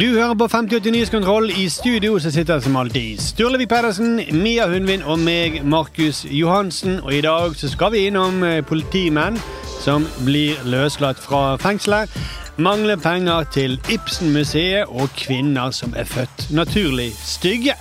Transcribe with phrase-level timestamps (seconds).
[0.00, 1.50] Du hører på 5080 Nyhetskontroll.
[1.50, 7.00] I studio så sitter som alltid Sturlevik Pedersen, Mia Hundvin og meg, Markus Johansen.
[7.00, 9.40] Og i dag så skal vi innom eh, politimenn
[9.82, 12.14] som blir løslatt fra fengselet.
[12.56, 17.74] Mangler penger til Ibsen-museet og kvinner som er født naturlig stygge.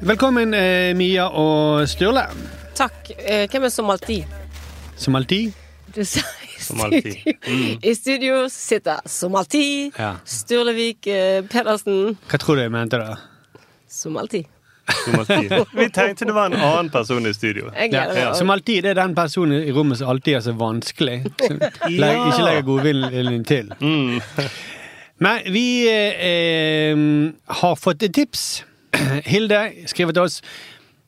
[0.00, 2.26] Velkommen, eh, Mia og Sturle.
[2.76, 3.14] Takk.
[3.16, 4.28] Eh, hvem er som alltid?
[4.96, 5.52] Som alltid.
[5.96, 6.20] Du sa
[6.70, 7.16] Som alltid.
[7.82, 10.14] I studio sitter som alltid Ja.
[10.24, 12.16] Sturlevik eh, Pedersen.
[12.30, 13.16] Hva tror du jeg mente da?
[13.90, 14.46] Som alltid.
[15.04, 15.52] Som alltid.
[15.80, 17.70] Vi tenkte det var en annen person i studio.
[17.90, 21.20] Ja, som alltid det er den personen i rommet som alltid er så vanskelig.
[21.42, 21.58] Som
[21.90, 23.72] legger, ikke legger godviljen til.
[25.20, 26.96] Men vi eh,
[27.60, 28.64] har fått et tips.
[29.30, 30.40] Hilde skriver til oss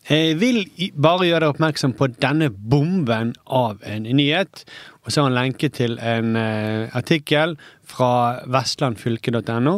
[0.08, 0.64] eh, vil
[0.94, 4.64] bare gjøre deg oppmerksom på denne bomben av en nyhet.
[5.02, 7.56] Og så har han lenke til en uh, artikkel
[7.88, 9.76] fra vestlandfylke.no.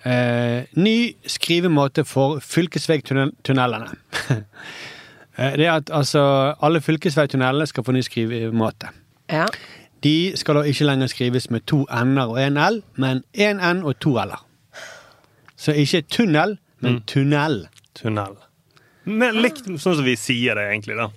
[0.00, 3.94] Uh, ny skrivemåte for fylkesveitunnelene.
[5.40, 6.20] Eh, det er at altså,
[6.60, 8.90] alle fylkesveitunnelene skal få ny skrivemåte.
[9.30, 9.46] Ja.
[10.04, 13.80] De skal da ikke lenger skrives med to n-er og en l, men én n
[13.86, 14.42] og to l-er.
[15.56, 18.36] Så ikke tunnel, men tunnel Tunnel.
[19.04, 21.08] Men likt sånn som vi sier det egentlig, da.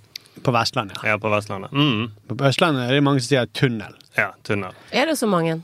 [0.44, 0.98] på Vestlandet.
[1.04, 1.72] Ja, på Vestlandet.
[1.76, 2.08] Mm.
[2.32, 3.94] På Østlandet er det mange som sier tunnel.
[4.18, 4.74] Ja, tunnel.
[4.92, 5.60] Er det så mange?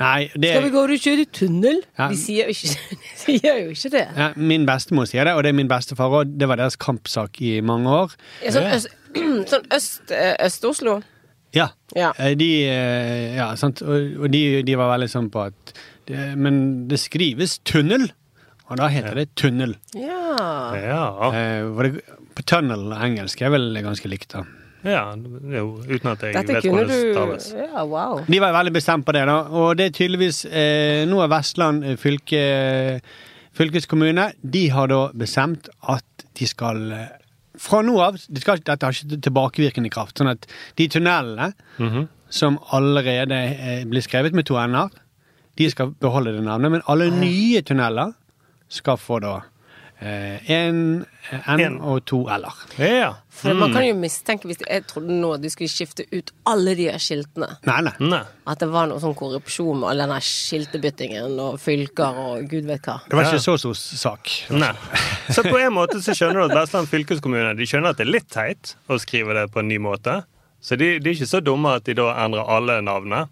[0.00, 1.76] Nei, det Skal vi gå og kjøre tunnel?
[1.98, 2.08] Ja.
[2.10, 4.04] De sier jo ikke, de sier jo ikke det.
[4.18, 6.32] ja, Min bestemor sier det, og det er min bestefar òg.
[6.40, 8.16] Det var deres kampsak i mange år.
[8.42, 8.90] Ja, sånn øst,
[9.52, 10.96] sånn øst, eh, Øst-Oslo.
[11.54, 11.68] Ja.
[11.94, 12.10] Ja.
[12.18, 13.84] Eh, De, eh, ja, sant?
[13.86, 15.74] Og de, de var veldig sånn på at
[16.10, 16.58] det, Men
[16.90, 18.08] det skrives tunnel,
[18.70, 19.74] og da heter det tunnel.
[19.94, 20.74] Ja.
[20.80, 21.04] Ja.
[21.32, 22.02] Eh, hvor det,
[22.34, 24.44] på tunnel og engelsk er vel ganske likt, da.
[24.84, 27.46] ja jo, uten at jeg Dette vet hvordan det du staves.
[27.56, 28.22] Ja, wow.
[28.28, 29.36] De var veldig bestemt på det, da.
[29.52, 32.42] Og det er tydeligvis eh, Nå er Vestland eh, fylke,
[33.56, 37.06] fylkeskommune De har da bestemt at de skal eh,
[37.60, 40.18] Fra nå av de skal, Dette har ikke tilbakevirkende kraft.
[40.18, 40.48] Sånn at
[40.80, 42.08] de tunnelene Mhm.
[42.34, 44.88] som allerede eh, blir skrevet med to n-er,
[45.56, 46.70] de skal beholde det navnet.
[46.72, 48.10] Men alle nye tunneler
[48.74, 49.40] skal få da
[50.04, 51.06] én n
[51.46, 51.76] En.
[51.80, 52.56] og to l-er.
[52.82, 53.12] Ja.
[53.32, 56.32] For Man kan jo mistenke hvis de, Jeg trodde nå at de skulle skifte ut
[56.50, 57.48] alle de her skiltene.
[57.64, 57.92] Nei, nei.
[58.00, 58.20] Nei.
[58.50, 62.84] At det var noe sånn korrupsjon med all denne skiltebyttingen og fylker og gud vet
[62.90, 62.98] hva.
[63.08, 63.46] Det var ikke Ja.
[63.46, 64.28] så stor sak.
[64.50, 64.72] Nei.
[65.30, 68.12] Så på en måte så skjønner du at Vestland fylkeskommune De skjønner at det er
[68.12, 70.24] litt teit å skrive det på en ny måte.
[70.60, 73.28] Så de, de er ikke så dumme at de da endrer alle navnene,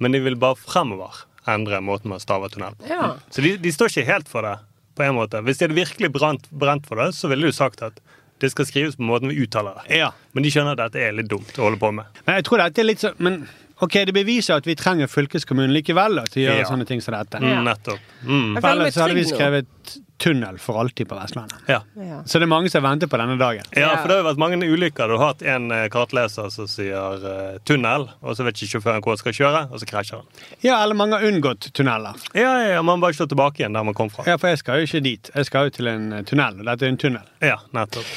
[0.00, 2.86] men de vil bare fremover endre måten man staver tunnel på.
[2.90, 3.16] Ja.
[3.30, 4.58] Så de, de står ikke helt for det,
[4.98, 5.42] på en måte.
[5.46, 8.02] Hvis de hadde virkelig brent, brent for det, så ville du sagt at
[8.42, 9.98] det skal skrives på måten vi uttaler det.
[9.98, 10.12] Ja.
[10.36, 12.20] Men de skjønner at dette er litt dumt å holde på med.
[12.26, 13.42] Men jeg tror dette er litt så Men
[13.80, 16.68] Ok, det beviser at vi trenger fylkeskommunen likevel da, til å gjøre Ja.
[16.68, 17.38] sånne ting som dette.
[17.38, 18.00] Mm, nettopp.
[18.26, 18.60] Mm.
[18.60, 21.60] For ellers hadde vi skrevet tunnel for alltid på Vestlandet.
[21.70, 21.76] Ja.
[21.94, 22.22] Ja.
[22.26, 23.62] Så det er mange som venter på denne dagen.
[23.78, 25.06] ja, for det har vært mange ulykker.
[25.06, 29.00] Du har hatt en eh, kartleser som sier eh, tunnel, og så vet ikke sjåføren
[29.04, 30.26] hvor han skal kjøre, og så krasjer han.
[30.66, 32.18] Ja, eller mange har unngått tunneler.
[32.34, 34.26] Ja, ja, ja, Man bare slår tilbake igjen der man kom fra.
[34.26, 35.30] Ja, for jeg skal jo ikke dit.
[35.34, 37.22] Jeg skal jo til en eh, tunnel, og dette er en tunnel.
[37.40, 38.10] Ja, nettopp.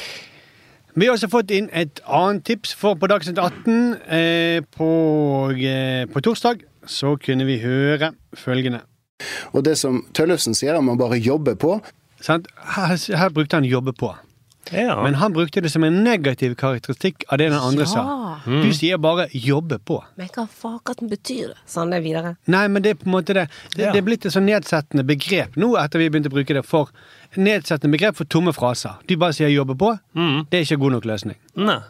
[0.94, 3.76] Vi har også fått inn et annet tips, for på Dagsnytt 18
[4.12, 4.88] eh, på,
[5.56, 8.82] eh, på torsdag så kunne vi høre følgende.
[9.56, 11.78] Og det som Tøllefsen sier, om å bare jobbe på
[12.22, 12.46] Sant?
[12.76, 14.14] Her, her brukte han 'jobbe på'.
[14.70, 15.02] Ja.
[15.02, 18.04] Men han brukte det som en negativ karakteristikk av det den andre sa.
[18.46, 18.62] Ja.
[18.62, 20.02] Du sier bare 'jobbe på'.
[20.16, 21.56] Men hva faen betyr det?
[21.66, 22.36] Sa han det videre?
[22.46, 23.48] Nei, men det er på en måte det.
[23.74, 23.92] Det, Ja.
[23.92, 26.88] det er blitt et sånn nedsettende begrep nå etter vi begynte å bruke det for
[27.36, 28.94] nedsettende begrep for tomme fraser.
[29.06, 29.98] Du bare sier 'jobbe på'.
[30.14, 30.46] Mm.
[30.50, 31.36] Det er ikke god nok løsning.
[31.56, 31.80] Nei.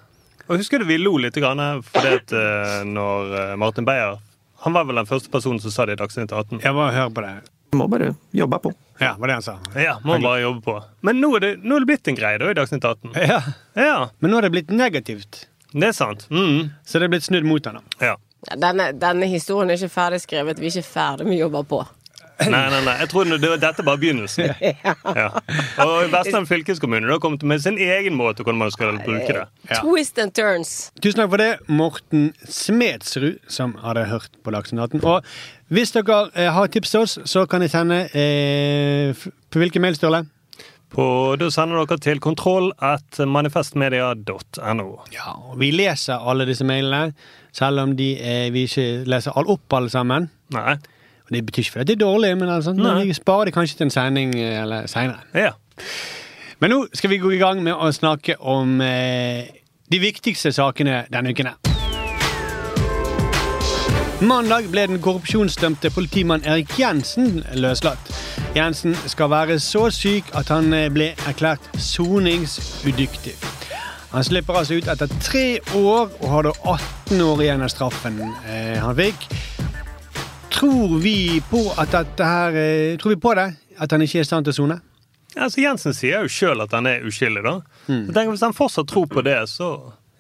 [0.48, 4.18] Og husker du vi lo litt grann fordi at eh, når eh, Martin Beyer
[4.64, 6.60] Han var vel den første personen som sa det i Dagsnytt 18.
[6.62, 7.42] Jeg bare hør på det.
[7.72, 8.72] Må bare jobbe på.
[8.98, 9.58] Ja, var det han sa.
[9.74, 10.74] Ja, må bare jobbe på.
[11.00, 13.14] Men nå er det, nå er det blitt en greie da i Dagsnytt 18.
[13.16, 13.38] Ja.
[13.74, 16.26] Ja, Men nå er det blitt negativt, det er sant.
[16.28, 16.69] Mm.
[16.84, 17.80] så det er blitt snudd mot da.
[18.04, 18.19] Ja.
[18.60, 20.60] Denne, denne historien er ikke ferdig skrevet.
[20.60, 21.80] Vi er ikke ferdig med å jobbe på.
[22.42, 22.94] Nei, nei, nei.
[23.02, 24.52] Jeg tror det, dette er bare begynnelsen.
[25.12, 25.28] Ja.
[25.84, 29.44] Og Vestland fylkeskommune har kommet med sin egen måte hvordan man skal bruke det.
[29.68, 29.80] Ja.
[29.82, 30.72] Twist and turns.
[31.02, 35.04] Tusen takk for det, Morten Smedsrud, som hadde hørt på Dagsnytt 18.
[35.04, 35.28] Og
[35.72, 39.96] hvis dere eh, har tips til oss, så kan dere sende eh, På hvilken mail,
[39.96, 40.24] Sturle?
[40.92, 41.04] På,
[41.40, 44.88] da sender dere til kontroll at manifestmedia.no.
[45.14, 47.14] Ja, og Vi leser alle disse mailene,
[47.56, 50.28] selv om de, eh, vi ikke leser all opp alle sammen.
[50.52, 50.76] Nei.
[51.24, 52.72] Og Det betyr ikke fordi det er dårlig, men, altså,
[53.04, 55.25] vi sparer det kanskje til en sending eh, eller seinere.
[55.34, 55.54] Ja.
[56.60, 59.48] Men nå skal vi gå i gang med å snakke om eh,
[59.90, 61.46] de viktigste sakene denne uken.
[61.54, 61.71] her.
[64.22, 68.10] Mandag ble den korrupsjonsdømte politimann Erik Jensen løslatt.
[68.54, 73.32] Jensen skal være så syk at han eh, ble erklært soningsudyktig.
[74.12, 78.20] Han slipper altså ut etter tre år og har da 18 år igjen av straffen
[78.46, 79.26] eh, han fikk.
[80.54, 83.48] Tror vi på at dette her eh, Tror vi på det?
[83.82, 84.78] At han ikke er i stand til å sone?
[85.34, 87.56] Altså, Jensen sier jo sjøl at han er uskyldig, da.
[87.88, 88.06] Mm.
[88.06, 89.72] Så tenker jeg, Hvis han fortsatt tror på det, så,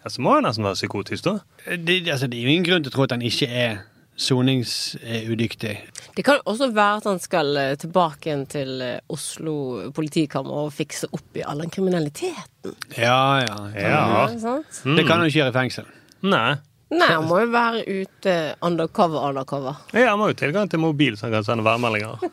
[0.02, 1.38] ja, så må han nesten være psykotisk, da.
[1.76, 3.82] Det, altså, det er jo ingen grunn til å tro at han ikke er
[4.22, 5.74] soningsudyktig.
[6.16, 9.54] Det kan også være at han skal eh, tilbake igjen til eh, Oslo
[9.96, 12.76] politikammer og fikse opp i all den kriminaliteten.
[12.96, 13.56] Ja, ja.
[13.76, 14.02] Ja.
[14.28, 14.58] Er det?
[14.84, 15.88] Det kan han ikke gjøre i fengsel.
[16.22, 16.60] Nei.
[16.92, 19.78] Nei, han må jo være ute undercover, undercover.
[19.96, 22.20] Ja, Han må jo tilgang til mobil, så han kan sende værmeldinger.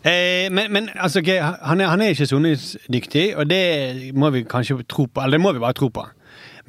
[0.00, 4.40] Eh, men, men altså, okay, han, er, han er ikke soningsdyktig, og det må vi
[4.48, 5.20] kanskje tro på.
[5.20, 6.06] Eller det må vi bare tro på.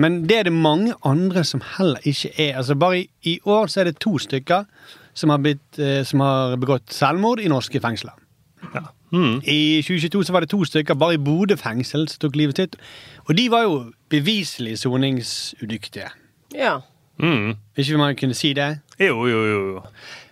[0.02, 2.58] Men det er det mange andre som heller ikke er.
[2.58, 4.66] Altså Bare i, i år så er det to stykker
[5.14, 8.16] som har, blitt, eh, som har begått selvmord i norske fengsler.
[8.74, 8.88] Ja.
[9.12, 9.42] Mm.
[9.44, 12.78] I 2022 så var det to stykker bare i Bodø fengsel som tok livet sitt.
[13.28, 13.76] Og de var jo
[14.10, 16.08] beviselig soningsudyktige.
[16.56, 16.80] Ja.
[17.20, 17.58] Mm.
[17.78, 18.80] Ikke man kunne si det?
[19.00, 19.62] Jo, jo, jo.
[19.76, 19.84] jo.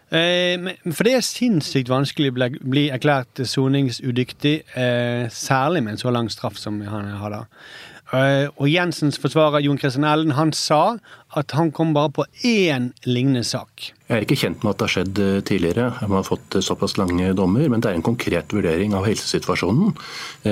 [0.09, 6.01] Eh, for det er sinnssykt vanskelig å bli, bli erklært soningsudyktig, eh, særlig med en
[6.01, 7.43] så lang straff som han har da.
[8.09, 10.97] Eh, og Jensens forsvarer Jon Christian Ellen han sa
[11.37, 13.91] at han kom bare på én lignende sak.
[14.09, 15.89] Jeg er ikke kjent med at det har skjedd eh, tidligere.
[16.07, 19.93] Man har fått eh, såpass lange dommer, men det er en konkret vurdering av helsesituasjonen.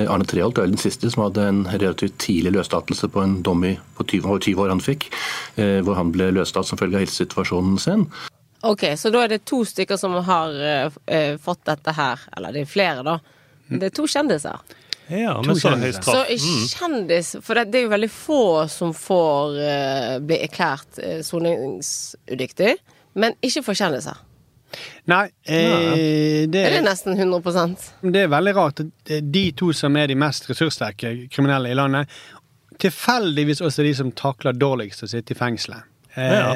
[0.04, 3.74] Arne Treholt er den siste som hadde en relativt tidlig løslatelse på en dom i,
[3.98, 5.10] på 20, over 20 år han fikk,
[5.58, 8.06] eh, hvor han ble løslatt som følge av helsesituasjonen sin.
[8.68, 10.90] Ok, så da er det to stykker som har
[11.38, 12.24] fått dette her.
[12.34, 13.20] Eller det er flere, da.
[13.70, 14.58] Det er to kjendiser.
[15.08, 16.28] Ja, men så høy straff.
[16.36, 18.40] Så kjendis For det, det er jo veldig få
[18.72, 22.74] som får uh, bli erklært uh, soningsudyktig.
[23.18, 24.18] Men ikke for kjendiser.
[25.08, 28.82] Nei, eh, det, Er det nesten 100% det er veldig rart.
[28.84, 32.10] at De to som er de mest ressurssterke kriminelle i landet,
[32.78, 35.88] tilfeldigvis også de som takler dårligst å sitte i fengselet.
[36.14, 36.52] Eh, Ja.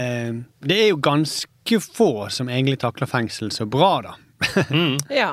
[0.61, 4.15] Det er jo ganske få som egentlig takler fengsel så bra, da.
[4.69, 4.99] mm.
[5.09, 5.33] Ja,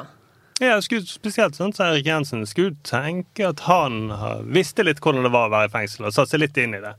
[0.68, 4.10] jeg skulle, spesielt sånn som Erik Jensen skulle tenke at han
[4.52, 6.84] visste litt hvordan det var å være i fengsel, og satte seg litt inn i
[6.84, 6.96] det.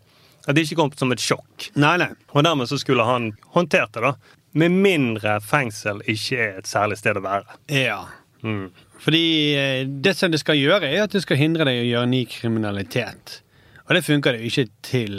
[0.49, 1.69] At det ikke kom som et sjokk.
[1.77, 2.13] Nei, nei.
[2.33, 4.15] Og dermed så skulle han håndtert det, da.
[4.57, 7.59] Med mindre fengsel ikke er et særlig sted å være.
[7.71, 8.01] Ja.
[8.43, 8.71] Mm.
[9.01, 9.25] Fordi
[9.57, 12.25] eh, det som det skal gjøre, er at det skal hindre deg å gjøre ny
[12.31, 13.41] kriminalitet.
[13.87, 15.17] Og det funker det jo ikke til.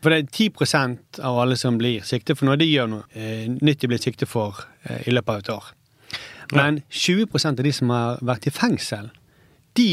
[0.00, 3.46] For det er 10% av alle som blir siktet for noe, de gjør noe eh,
[3.50, 5.70] nytt de blir siktet for eh, i løpet av et år.
[6.56, 9.10] Men 20% av de som har vært i fengsel,
[9.78, 9.90] de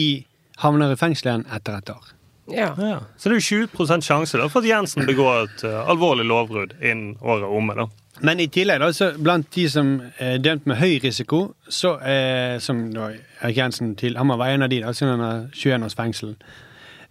[0.64, 2.14] havner i fengsel igjen etter et år.
[2.48, 2.72] ja.
[2.80, 3.00] Ja.
[3.18, 6.78] Så det er jo 20 sjanse da, for at Jensen begår et uh, alvorlig lovbrudd
[6.82, 7.76] innen året omme.
[7.76, 7.88] da.
[8.26, 12.58] Men i tillegg, da, så blant de som er dømt med høy risiko, så eh,
[12.64, 13.12] som da
[13.44, 16.34] Erik Jensen til Han var en av de, da, siden han har 21 års fengsel.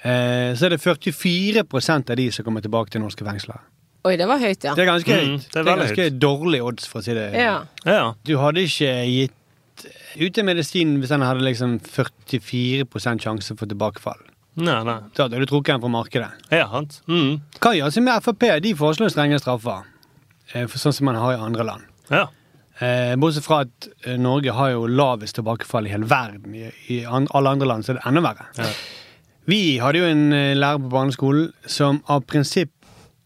[0.01, 3.63] Eh, så er det 44% av de som kommer tilbake til norske fengsler.
[4.07, 4.75] Oi, det var høyt, ja.
[4.77, 5.47] Det er ganske Mm, høyt.
[5.47, 7.27] det Det er er veldig ganske dårlig odds, for å si det.
[7.35, 7.57] Ja.
[7.85, 8.13] Ja.
[8.25, 9.33] Du hadde ikke gitt
[10.17, 14.21] ut en medisin hvis den hadde liksom 44 sjanse for tilbakefall.
[14.57, 15.01] Nei, nei.
[15.15, 16.31] Da hadde du trukket den fra markedet.
[16.51, 17.01] Ja, sant.
[17.09, 17.41] Mm.
[17.61, 18.47] Hva gjør seg med Frp?
[18.65, 19.83] De foreslår strenge straffer,
[20.55, 21.83] eh, for sånn som man har i andre land.
[22.11, 22.27] Ja.
[22.81, 26.55] Eh, Bortsett fra at eh, Norge har jo lavest tilbakefall i hele verden.
[26.55, 28.47] I, i an, alle andre land så er det enda verre.
[28.57, 28.71] Ja.
[29.47, 32.73] Vi hadde jo en eh, lærer på barneskolen som av prinsipp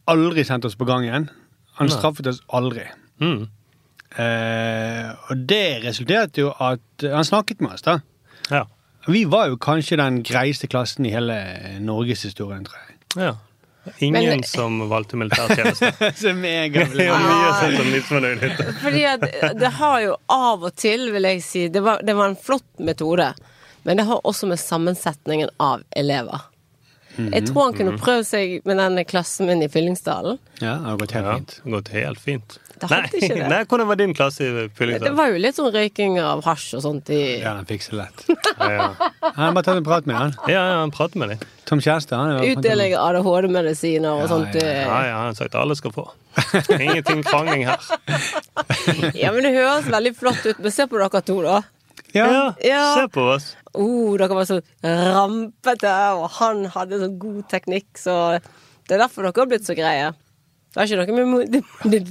[0.07, 1.28] aldri sendt oss på gangen.
[1.80, 1.97] Han Nei.
[1.97, 2.87] straffet oss aldri.
[3.21, 3.49] Mm.
[4.19, 8.00] Eh, og det resulterte jo at eh, Han snakket med oss, da.
[8.50, 8.64] Ja.
[9.07, 11.37] Vi var jo kanskje den greieste klassen i hele
[11.80, 12.99] norgeshistorien, tror jeg.
[13.26, 13.37] ja.
[14.04, 15.88] Ingen Men- som valgte militærtjeneste.
[16.21, 18.50] Så mega Det er jo mye.
[18.85, 19.25] Fordi at
[19.57, 22.69] det har jo av og til, vil jeg si Det var, det var en flott
[22.78, 23.30] metode,
[23.88, 26.45] men det har også med sammensetningen av elever.
[27.33, 30.39] Jeg tror han kunne prøvd seg med den klassen min i Fyllingsdalen.
[30.61, 31.55] Ja, det har gått helt Ja, fint.
[31.77, 32.59] gått helt fint.
[32.81, 33.49] Det hadde ikke det.
[33.53, 35.05] nei, hvordan var din klasse i Fyllingsdalen?
[35.05, 38.25] Det var jo litt sånn røyking av hasj og sånt i Ja, han fikser lett.
[38.61, 39.11] Ja, ja.
[39.37, 40.33] Han bare ta en prat med han.
[40.49, 41.45] ja, ja, han prater med deg.
[41.69, 42.17] Tom Kjærstad.
[42.19, 44.57] Han er Utdeling av ADHD-medisiner og Ja, sånt.
[44.59, 46.07] ja, Ja, ja, han har sagt alle skal få.
[46.81, 47.79] Ingenting krangling her.
[49.15, 50.59] Ja, men det høres veldig flott ut.
[50.59, 51.61] Men se på dere to, da.
[52.15, 52.83] Ja, Ja.
[52.97, 53.53] se på oss.
[53.75, 58.17] Oh, dere var så rampete, og han hadde så god teknikk, så
[58.89, 60.11] det er derfor dere har blitt så greie.
[60.75, 62.03] Det har ikke noe med mor, det, det,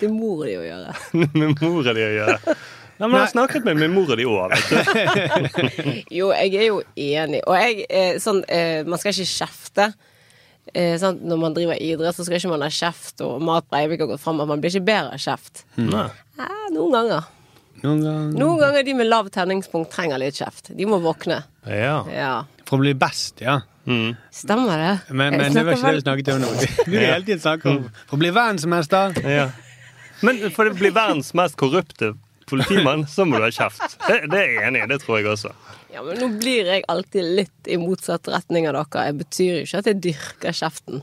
[0.00, 0.94] det er mora di å gjøre.
[1.38, 2.56] med mora di å gjøre.
[3.00, 6.02] Nei, men jeg har snakket med min mor di òg, vet du.
[6.18, 7.38] Jo, jeg er jo enig.
[7.48, 9.86] Og jeg eh, sånn eh, Man skal ikke kjefte.
[10.74, 11.22] Eh, sant?
[11.24, 14.20] Når man driver idrett, så skal ikke man ha kjeft, og Marit Breivik har gått
[14.20, 15.62] fram at man blir ikke bedre av kjeft.
[15.80, 16.04] Nei.
[16.36, 17.30] Eh, noen ganger.
[17.80, 20.72] Noen ganger Noen ganger de med lav tenningspunkt trenger litt kjeft.
[20.76, 21.42] De må våkne.
[21.66, 21.96] Ja.
[22.12, 22.32] Ja.
[22.68, 23.60] For å bli best, ja.
[23.88, 24.12] Mm.
[24.34, 24.90] Stemmer det?
[25.16, 26.50] Men, men det var ikke det vi snakket om nå.
[26.86, 29.16] Vi vil hele tiden snakke om for å bli verdensmester.
[29.24, 29.48] ja.
[30.20, 32.12] Men for å bli verdens mest korrupte
[32.50, 33.96] politimann, så må du ha kjeft.
[34.04, 34.88] Det, det er jeg enig i.
[34.90, 35.52] Det tror jeg også.
[35.94, 39.06] Ja, men nå blir jeg alltid litt i motsatt retning av dere.
[39.08, 41.00] Jeg betyr jo ikke at jeg dyrker kjeften.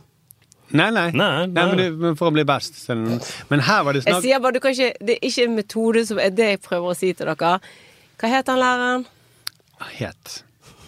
[0.69, 1.11] Nei, nei.
[1.11, 1.65] Nei, nei nei.
[1.65, 2.79] men, du, men for å bli best.
[2.91, 5.55] Men her var det Jeg snakk sier bare, du kan ikke, Det er ikke en
[5.55, 7.53] metode som er det jeg prøver å si til dere.
[8.17, 9.07] Hva het han læreren?
[9.99, 10.41] Het.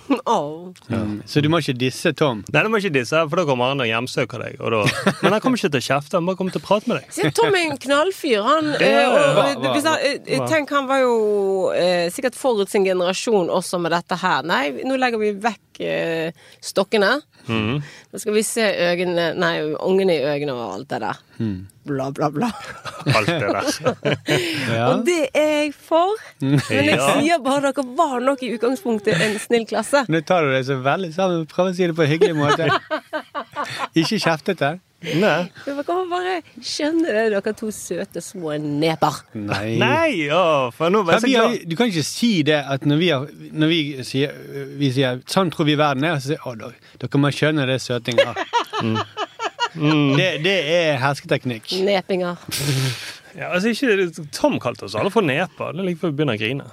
[0.09, 0.73] Åh.
[0.89, 0.99] ja.
[1.29, 2.43] Så du må ikke disse Tom.
[2.53, 4.57] Nei, du må ikke disse, for da kommer han og hjemsøker deg.
[4.63, 4.81] Og da...
[5.23, 7.13] Men han kommer ikke til å kjefte, han bare kommer til å prate med deg.
[7.15, 8.41] Se, Tom er en knallfyr.
[8.47, 10.49] Han, eh, og, hva- og, eh, hva?
[10.51, 11.15] tenk, han var jo
[11.77, 14.45] eh, sikkert forut sin generasjon også med dette her.
[14.49, 17.15] Nei, nå legger vi vekk eh, stokkene.
[17.49, 17.79] Mm.
[18.13, 21.21] Nå skal vi se øynene, nei, ungene i øynene og alt det der.
[21.89, 22.49] Bla, bla, bla.
[23.15, 23.69] Alt det der.
[24.69, 24.89] Ja.
[24.91, 26.11] Og det er jeg for.
[26.43, 26.59] Men
[26.91, 29.98] jeg sier bare dere var nok i utgangspunktet en snill klasse.
[30.07, 31.47] Nå tar du det så veldig sammen.
[31.49, 32.63] Prøv å si det på en hyggelig måte.
[33.97, 34.69] Ikke kjeftete.
[34.99, 35.47] Nei.
[35.63, 39.13] Dere må bare skjønne det, dere to søte små neper.
[39.39, 39.77] Nei.
[39.79, 40.41] Nei, å,
[40.75, 41.45] for nå var jeg så glad.
[41.45, 43.21] har, du kan ikke si det at når vi, har,
[43.63, 44.29] når vi, sier,
[44.81, 47.79] vi sier 'sånn tror vi verden er', så sier å, dere, dere må skjønne det
[47.85, 48.29] søtinga.
[50.19, 51.65] Det, det er hersketeknikk.
[51.85, 52.35] Nepinger.
[53.37, 55.71] Ja, altså, ikke, Tom kalte oss alle for neper.
[55.77, 56.65] Det er like før vi begynner å grine.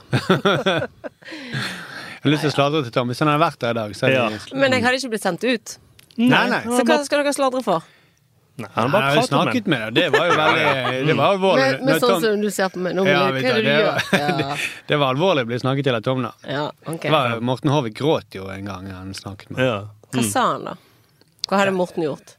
[2.26, 3.08] Jeg har lyst til å sladre til Tom.
[3.12, 4.24] Hvis han hadde vært der i dag, så Ja.
[4.26, 5.76] hadde jeg Men jeg hadde ikke blitt sendt ut.
[6.18, 6.62] Nei, nei.
[6.66, 7.84] Så hva skal dere sladre for?
[8.58, 9.94] Nei, han Jeg bare har jo prater snakket med deg.
[9.94, 11.66] Det var jo veldig Det var alvorlig.
[11.76, 13.68] Men, men sånn Tom- som du ser på meg nå, Ja, hva er det du,
[13.68, 14.40] gjør?
[14.40, 14.56] Ja,
[14.88, 16.32] Det var alvorlig å bli snakket til av Tom, da.
[16.48, 17.10] ja okay.
[17.12, 19.76] Var, Morten Håvik gråt jo en gang han snakket med Ja.
[20.10, 20.74] Hva sa han, da?
[21.50, 22.36] Hva hadde Morten gjort?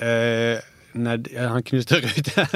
[0.00, 0.58] Eh,
[0.94, 2.46] Nei, han knuste ruta.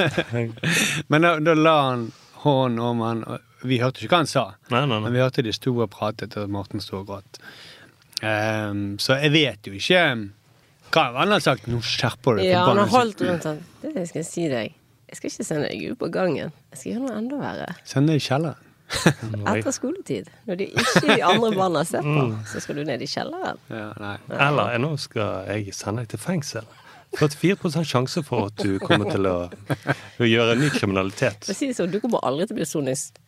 [1.07, 2.11] Men da, da la han
[2.43, 4.45] hånden om han, og vi hørte ikke hva han sa.
[4.73, 7.41] Nei, nei, Men vi hørte de sto og pratet, og Morten sto og gråt.
[8.23, 10.03] Um, så jeg vet jo ikke
[10.93, 11.67] hva han har sagt.
[11.71, 12.51] Nå skjerper du deg.
[12.53, 13.63] Ja, han har holdt rundt han.
[13.83, 14.77] Det skal jeg si deg.
[15.09, 16.53] Jeg skal ikke sende deg ut på gangen.
[16.73, 17.73] Jeg skal gjøre noe enda verre.
[17.87, 18.69] Send deg i kjelleren.
[19.49, 20.29] Etter skoletid.
[20.45, 23.61] Når de ikke de andre barna ser på, så skal du ned i kjelleren.
[23.73, 24.15] Ja, nei.
[24.37, 26.69] Eller nå skal jeg sende deg til fengsel.
[27.13, 29.35] 44 sjanse for at du kommer til å,
[30.17, 31.45] å gjøre ny kriminalitet.
[31.45, 33.22] Si sånn, du kommer aldri til å bli soningsudyktig.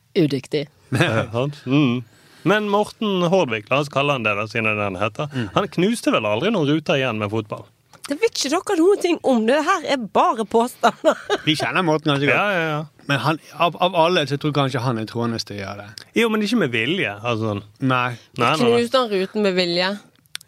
[0.96, 1.62] Ja, sant?
[1.66, 2.04] Mm.
[2.46, 6.28] Men Morten Hårdvik, la oss kalle han det, da, siden han heter, han knuste vel
[6.30, 7.66] aldri noen ruter igjen med fotball?
[8.06, 9.40] Det vet ikke dere noen ting om.
[9.48, 11.18] Det her er bare påstander.
[11.48, 12.38] Vi kjenner Morten ganske godt.
[12.38, 12.84] ja, ja.
[13.10, 15.84] Men han, av, av alle så tror jeg kanskje han er troendes til å gjøre
[15.84, 16.06] det.
[16.18, 17.12] Jo, men ikke med vilje.
[17.22, 17.56] Altså.
[17.82, 18.12] Nei.
[18.42, 18.54] nei.
[18.62, 19.90] Knuste han ruten med vilje?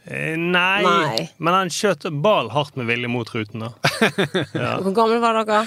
[0.07, 0.81] Eh, nei.
[0.86, 1.27] Nei.
[1.38, 3.74] Men han skjøt ball hardt med vilje mot ruten, da.
[4.57, 4.77] Ja.
[4.81, 5.63] Hvor gamle var dere?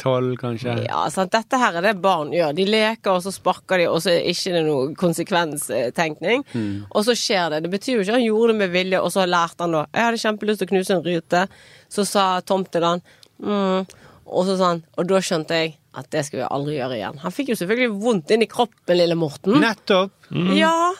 [0.00, 0.74] Tolv, kanskje.
[0.86, 1.32] Ja, sant?
[1.34, 2.54] Dette her er det barn gjør.
[2.56, 6.44] De leker, og så sparker de, og så er ikke det noe konsekvenstenkning.
[6.52, 6.86] Mm.
[6.88, 7.64] Og så skjer det.
[7.66, 9.84] Det betyr jo ikke han gjorde det med vilje, og så lærte han da.
[9.94, 11.44] Jeg hadde kjempelyst til å knuse en rute.
[11.90, 13.04] Så sa Tom til han
[13.42, 13.98] mm.
[14.30, 17.16] Og så sa han, og da skjønte jeg at det skal vi aldri gjøre igjen.
[17.24, 19.56] Han fikk jo selvfølgelig vondt inn i kroppen, lille Morten.
[19.58, 20.12] Nettopp.
[20.54, 20.92] Ja.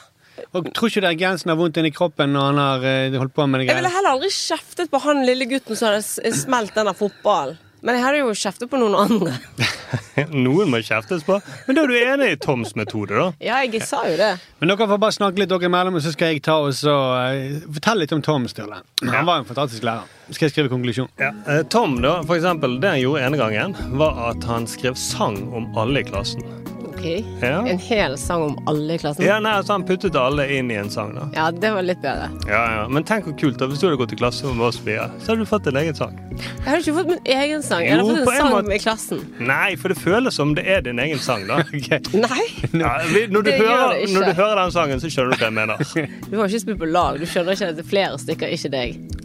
[0.57, 3.35] Og tror ikke det er Gensen har vondt inni kroppen når han har eh, holdt
[3.37, 6.75] på med det Jeg ville heller aldri kjeftet på han lille gutten som hadde smelt
[6.75, 7.59] denne fotballen.
[7.81, 9.37] Men jeg hadde jo kjeftet på noen andre.
[10.47, 11.39] Noen må kjeftes på.
[11.67, 13.31] Men da er du enig i Toms metode, da?
[13.43, 14.35] Ja, jeg sa jo det.
[14.61, 16.95] Men dere får bare snakke litt dere imellom, og så skal jeg ta og så
[17.17, 18.83] uh, fortelle litt om Tom Sturle.
[19.07, 20.09] Han var en fantastisk lærer.
[20.31, 21.09] Skal jeg skrive konklusjon?
[21.19, 21.33] Ja.
[21.51, 25.41] eh, Tom, da, for eksempel, det han gjorde ene gangen, var at han skrev sang
[25.57, 26.60] om alle i klassen.
[27.01, 27.25] Ok.
[27.41, 27.63] Ja.
[27.67, 29.25] En hel sang om alle i klassen.
[29.25, 31.15] Ja, nei, altså Han puttet alle inn i en sang.
[31.17, 32.29] da Ja, det var litt bedre.
[32.47, 32.83] Ja, ja.
[32.93, 35.07] Men tenk hvor kult da hvis du hadde gått i klasse med oss fire.
[35.25, 36.19] Så hadde du fått en egen sang.
[36.41, 37.85] Jeg hadde ikke fått min egen sang.
[37.87, 38.75] Jeg hadde Jo, fått en sang måte.
[38.77, 39.23] i klassen.
[39.41, 41.63] Nei, for det føles som det er din egen sang, da.
[42.27, 42.45] Nei,
[42.77, 44.15] Ja, vi- når, du Det gjør hører, det ikke.
[44.19, 46.21] når du hører den sangen, så skjønner du hva jeg mener.
[46.31, 47.19] du har ikke spilt på lag.
[47.21, 49.20] Du skjønner ikke at det er flere stykker, ikke deg.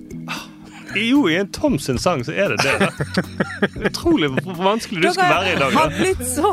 [0.96, 2.90] Jo, i en Tom sin sang så er det det.
[3.90, 5.72] Utrolig hvor vanskelig du skal være i dag.
[5.76, 6.52] har blitt så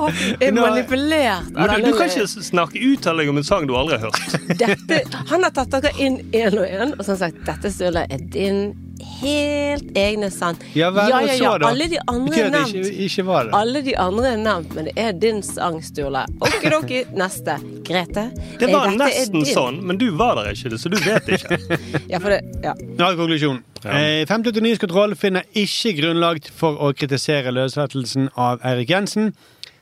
[0.57, 4.59] manipulert Nå, du, du kan ikke snakke uttelling om en sang du aldri har hørt.
[4.63, 7.73] dette, Han har tatt dere inn én og én, og så har han sagt dette
[7.73, 8.73] Sturle er din
[9.21, 10.59] helt egne sang.
[10.77, 11.71] Ja vel, ja, ja, ja, så da?
[11.73, 12.75] Alle de andre er nevnt.
[12.81, 13.55] ikke, ikke var det?
[13.59, 16.25] Alle de andre er nevnt, men det er din sang, Sturle.
[16.43, 17.59] Okidoki, neste.
[17.87, 18.29] Grete.
[18.61, 21.33] Det eh, var dette er nesten sånn, men du var der ikke, så du vet
[21.39, 21.61] ikke.
[22.13, 22.75] Ja, for det, ja.
[22.77, 23.63] Nå er konklusjonen.
[23.83, 29.33] Eh, 589 kontroll finner ikke grunnlag for å kritisere løslatelsen av Eirik Jensen.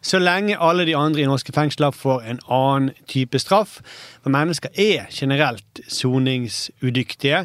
[0.00, 3.80] Så lenge alle de andre i norske fengsler får en annen type straff.
[4.24, 7.44] For mennesker er generelt soningsudyktige.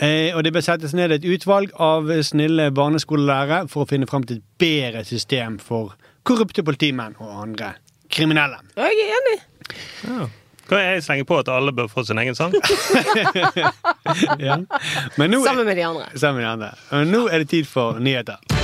[0.00, 4.22] Eh, og det bør settes ned et utvalg av snille barneskolelærere for å finne fram
[4.28, 5.94] til et bedre system for
[6.28, 7.72] korrupte politimenn og andre
[8.12, 8.60] kriminelle.
[8.78, 9.38] Jeg er enig.
[10.68, 12.52] Kan jeg slenge på at alle bør få sin egen sang?
[14.38, 14.56] Ja.
[15.18, 16.06] Men nå, Sammen med de andre.
[16.14, 16.70] sammen med de andre.
[16.92, 18.57] Men nå er det tid for nyheter.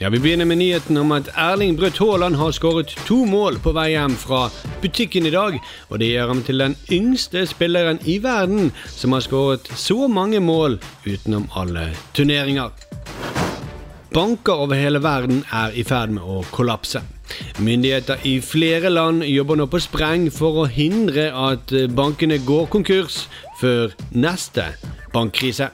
[0.00, 3.72] Ja, Vi begynner med nyheten om at Erling Brødt Haaland har skåret to mål på
[3.74, 4.44] vei hjem fra
[4.78, 5.56] butikken i dag.
[5.90, 10.38] Og det gjør ham til den yngste spilleren i verden som har skåret så mange
[10.38, 12.70] mål utenom alle turneringer.
[14.14, 17.02] Banker over hele verden er i ferd med å kollapse.
[17.58, 23.24] Myndigheter i flere land jobber nå på spreng for å hindre at bankene går konkurs
[23.58, 24.70] før neste
[25.10, 25.72] bankkrise.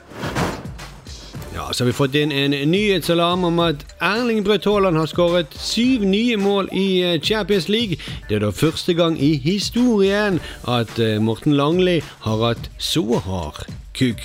[1.55, 5.55] Ja, så har vi fått inn en nyhetsalarm om at Erling Braut Haaland har skåret
[5.55, 7.95] syv nye mål i eh, Champions League.
[8.27, 13.63] Det er da første gang i historien at eh, Morten Langli har hatt så hard
[13.95, 14.19] kuk.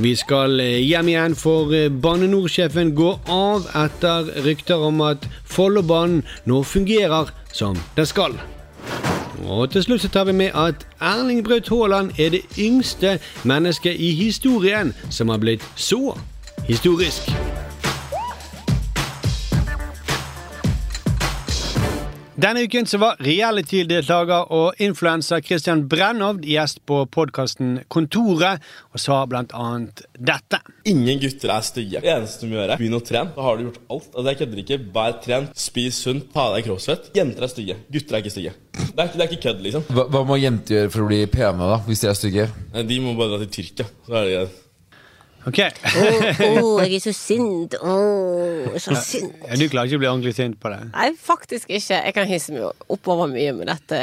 [0.00, 6.24] Vi skal eh, hjem igjen, for Bane NOR-sjefen går av etter rykter om at Follobanen
[6.48, 8.40] nå fungerer som den skal.
[9.46, 13.96] Og til slutt så tar vi med at Erling Braut Haaland er det yngste mennesket
[13.98, 16.18] i historien som har blitt så
[16.68, 17.30] historisk.
[22.38, 28.62] Denne uken så var reality-deltaker og influenser Christian Brennhovd gjest på podkasten Kontoret,
[28.94, 30.60] og sa blant annet dette.
[30.86, 32.04] Ingen gutter er stygge.
[32.04, 33.34] Det eneste du må gjøre, begynn å trene.
[33.34, 34.06] Da har du gjort alt.
[34.12, 34.78] Altså, jeg kødder ikke.
[34.94, 37.10] Vær trent, spis sunt, ta deg crossfit.
[37.18, 37.78] Jenter er stygge.
[37.98, 38.54] Gutter er ikke stygge.
[38.78, 39.90] Det er ikke, det er ikke kødd, liksom.
[39.98, 41.82] Hva, hva må jenter gjøre for å bli pene, da?
[41.90, 42.48] Hvis de er stygge?
[42.94, 43.90] De må bare dra til Tyrkia.
[44.06, 44.64] Så er det greit.
[45.48, 45.60] Ok.
[45.64, 47.74] Å, jeg er så sint.
[47.80, 47.98] Å,
[48.80, 49.36] så sint.
[49.48, 50.80] Ja, du klarer ikke å bli ordentlig sint på det?
[50.94, 52.00] Nei, faktisk ikke.
[52.04, 54.02] Jeg kan hisse meg oppover mye med dette.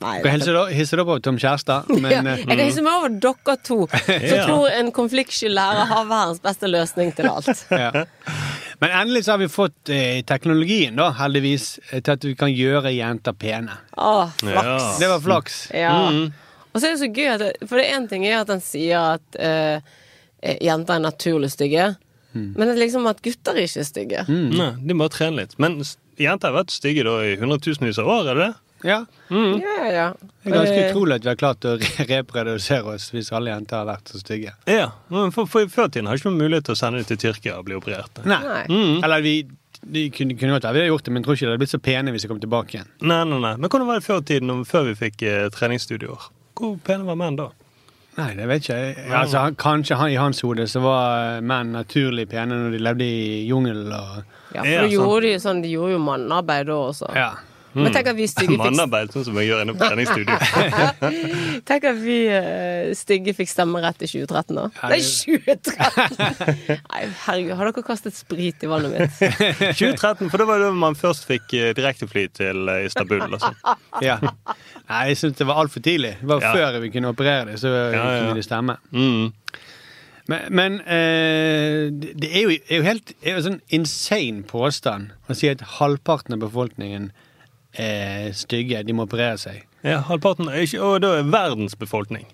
[0.00, 2.46] Nei, Du kan hilse deg- hisse deg opp av Tom Kjærstad, men ja, eh, jeg
[2.56, 4.46] kan hisse meg over dere to, som Ja.
[4.48, 7.50] tror en konfliktsky lærer har verdens beste løsning til alt.
[7.82, 8.06] ja.
[8.80, 12.48] Men endelig så har vi fått eh, teknologien, da, heldigvis, eh, til at vi kan
[12.48, 13.76] gjøre jenter pene.
[14.00, 14.88] Åh, flaks.
[15.02, 15.58] Det var flaks.
[15.76, 15.92] Ja.
[16.08, 16.30] Mm.
[16.70, 18.60] Og så er det så gøy at det, For det én ting er at han
[18.64, 19.99] sier at eh, eh,
[20.42, 21.96] jenter er naturlig stygge,
[22.30, 22.52] Mm.
[22.54, 24.20] men det er liksom at gutter er ikke stygge.
[24.30, 25.56] Nei, de må trene litt.
[25.58, 25.80] Men
[26.16, 28.54] jenter har vært stygge da i hundretusenvis av år, er det det?
[28.86, 28.98] Ja.
[29.28, 30.04] Ja, ja, ja.
[30.44, 31.74] Det er ganske Eh, utrolig at vi har klart å
[32.08, 34.54] reprodusere oss hvis alle jenter har vært så stygge.
[34.70, 37.18] Ja, men for, for Før tiden har ikke noen mulighet til å sende dem til
[37.26, 38.22] Tyrkia og bli operert.
[38.24, 38.62] Nei.
[38.70, 39.02] Mm.
[39.04, 39.34] Eller vi
[39.82, 41.80] de kunne, kunne godt vi har gjort det, men tror ikke det hadde blitt så
[41.82, 42.88] pene hvis de kom tilbake igjen.
[43.02, 43.54] Nei, nei, nei.
[43.56, 46.26] Men hvordan var det før tiden, før vi fikk eh, treningsstudioer?
[46.60, 47.46] Hvor pene var menn da?
[48.20, 48.96] Nei, det vet ikke jeg.
[49.08, 52.82] Altså, han, kanskje han, i hans hode så var eh, menn naturlig pene når de
[52.84, 56.76] levde i jungel og Ja, for de gjorde de, sånn, de gjorde jo mannearbeid da
[56.90, 57.12] også.
[57.16, 57.30] Ja.
[57.74, 60.36] Men tenk at vi stygge fikk Mannearbeid, sånn som jeg gjør inne på treningsstudio.
[61.70, 64.64] Tenk at vi eh, stygge fikk stemmerett i 2013, da.
[64.90, 66.80] Nei, 2013!
[66.90, 69.20] Nei, herregud, har dere kastet sprit i vannet mitt?
[69.78, 73.22] 2013, for det var da man først fikk eh, direktefly til eh, Istanbul.
[73.38, 73.58] Sånn.
[74.10, 74.16] Ja.
[74.20, 76.16] Nei, jeg syns det var altfor tidlig.
[76.22, 76.52] Det var Ja.
[76.56, 78.20] før vi kunne operere det, så Ja, ja.
[78.24, 78.78] kunne det stemme.
[78.90, 79.30] Mm.
[80.30, 85.10] Men, men eh, det det er jo, er jo helt er jo sånn insane påstand
[85.30, 87.10] å si at halvparten av befolkningen
[87.78, 88.82] er stygge.
[88.86, 89.64] De må operere seg.
[89.86, 92.26] Ja, halvparten er ikke, Og da er verdens befolkning.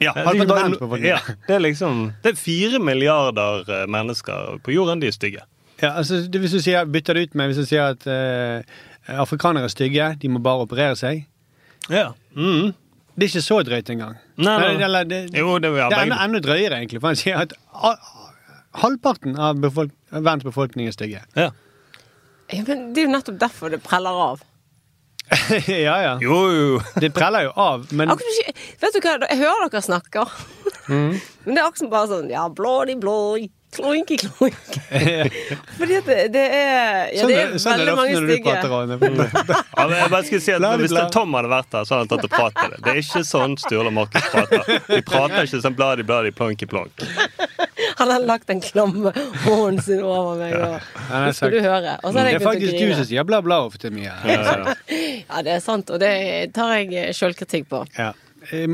[0.00, 1.10] Ja, halvparten av verdens befolkning.
[1.10, 5.44] Ja, det er liksom Det er fire milliarder eh, mennesker på jorden, de er stygge.
[5.82, 8.64] Ja, altså, hvis du sier, bytter det ut med hvis du sier at eh,
[9.12, 11.26] afrikanere er stygge, de må bare operere seg.
[11.92, 12.12] Ja.
[12.34, 12.72] Mm.
[13.16, 14.16] Det er ikke så drøyt engang.
[14.36, 14.70] Nei, nei.
[14.70, 17.00] Eller, eller, det, Jo, det, det er enda, enda drøyere, egentlig.
[17.00, 17.54] For han sier at
[18.82, 21.22] halvparten av befolk verdens befolkning er stygge.
[21.36, 21.50] Ja.
[22.52, 24.44] Ja, men det er jo nettopp derfor det preller av.
[25.66, 26.18] ja, ja.
[26.22, 26.80] Jo, jo.
[27.02, 30.36] Det preller jo av, men Akkurat vet du hva, jeg hører dere snakker,
[30.86, 31.16] Mm.
[31.44, 34.76] men det er akkurat som bare sånn Ja, blådi blåi, kloinki kloink.
[35.80, 37.98] Fordi at det, det er Ja, Sånn det er- er sånn er det veldig ofte
[37.98, 38.94] mange når du prater, Rane.
[39.76, 42.06] Ja, men jeg bare skulle si at Hvis det Tom hadde vært der, så hadde
[42.06, 42.78] han tatt og pratet det.
[42.86, 44.78] Det er ikke sånn Sturle Markus prater.
[44.92, 47.02] De prater ikke sånn bladi bladi plonki plonk.
[47.96, 49.12] Han har lagt den klamme
[49.44, 50.52] hånden sin over meg.
[50.56, 50.76] Og,
[51.08, 51.96] ja, nå skal du høre.
[52.02, 54.12] Og så Det jeg er begynt å faktisk du som sier bla, bla ofte mye.
[55.26, 56.12] Ja, det er sant, og det
[56.56, 57.82] tar jeg sjølkritikk på.
[57.98, 58.12] Ja.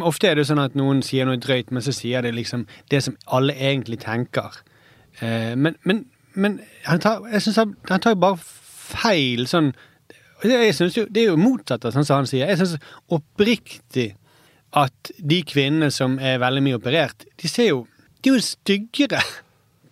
[0.05, 3.01] Ofte er det sånn at noen sier noe drøyt, men så sier det liksom det
[3.07, 4.59] som alle egentlig tenker.
[5.21, 6.05] Eh, men, men,
[6.35, 9.73] men han tar, jeg syns han, han tar jo bare feil sånn
[10.43, 12.49] jo, det er jo motsatt av sånn som han sier.
[12.51, 12.75] Jeg syns
[13.15, 14.09] oppriktig
[14.75, 17.85] at de kvinnene som er veldig mye operert, de ser jo
[18.23, 19.21] De er jo styggere.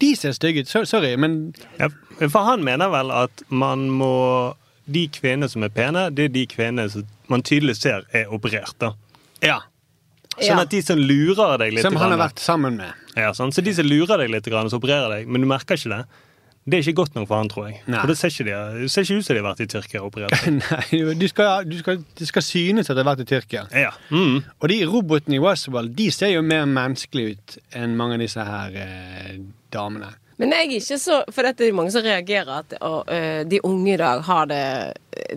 [0.01, 0.71] De ser stygge ut.
[0.89, 1.89] Sorry, men Ja,
[2.29, 4.55] for han mener vel at man må
[4.91, 8.75] De kvinnene som er pene, det er de kvinnene som man tydelig ser er operert.
[8.81, 8.95] da.
[9.43, 9.61] Ja.
[10.41, 10.61] Sånn Ja.
[10.63, 12.93] at de som lurer deg litt Som han har vært sammen med.
[13.17, 13.53] Ja, sånn.
[13.53, 16.07] Så de som lurer deg litt, så opererer deg, men du merker ikke det,
[16.71, 17.81] det er ikke godt nok for han, tror jeg.
[17.91, 18.01] Nei.
[18.01, 20.01] For det ser ikke, de, det ser ikke ut som de har vært i Tyrkia
[20.01, 20.47] og operert.
[20.61, 23.67] Nei, du skal, du skal, det skal synes at de har vært i Tyrkia.
[23.75, 23.91] Ja.
[24.15, 24.41] Mm.
[24.61, 28.47] Og de robotene i Westworld de ser jo mer menneskelige ut enn mange av disse
[28.47, 29.39] her eh,
[29.75, 30.13] damene.
[30.41, 33.59] Men jeg er ikke så For dette er mange som reagerer at og, øh, de
[33.69, 34.63] unge i dag har det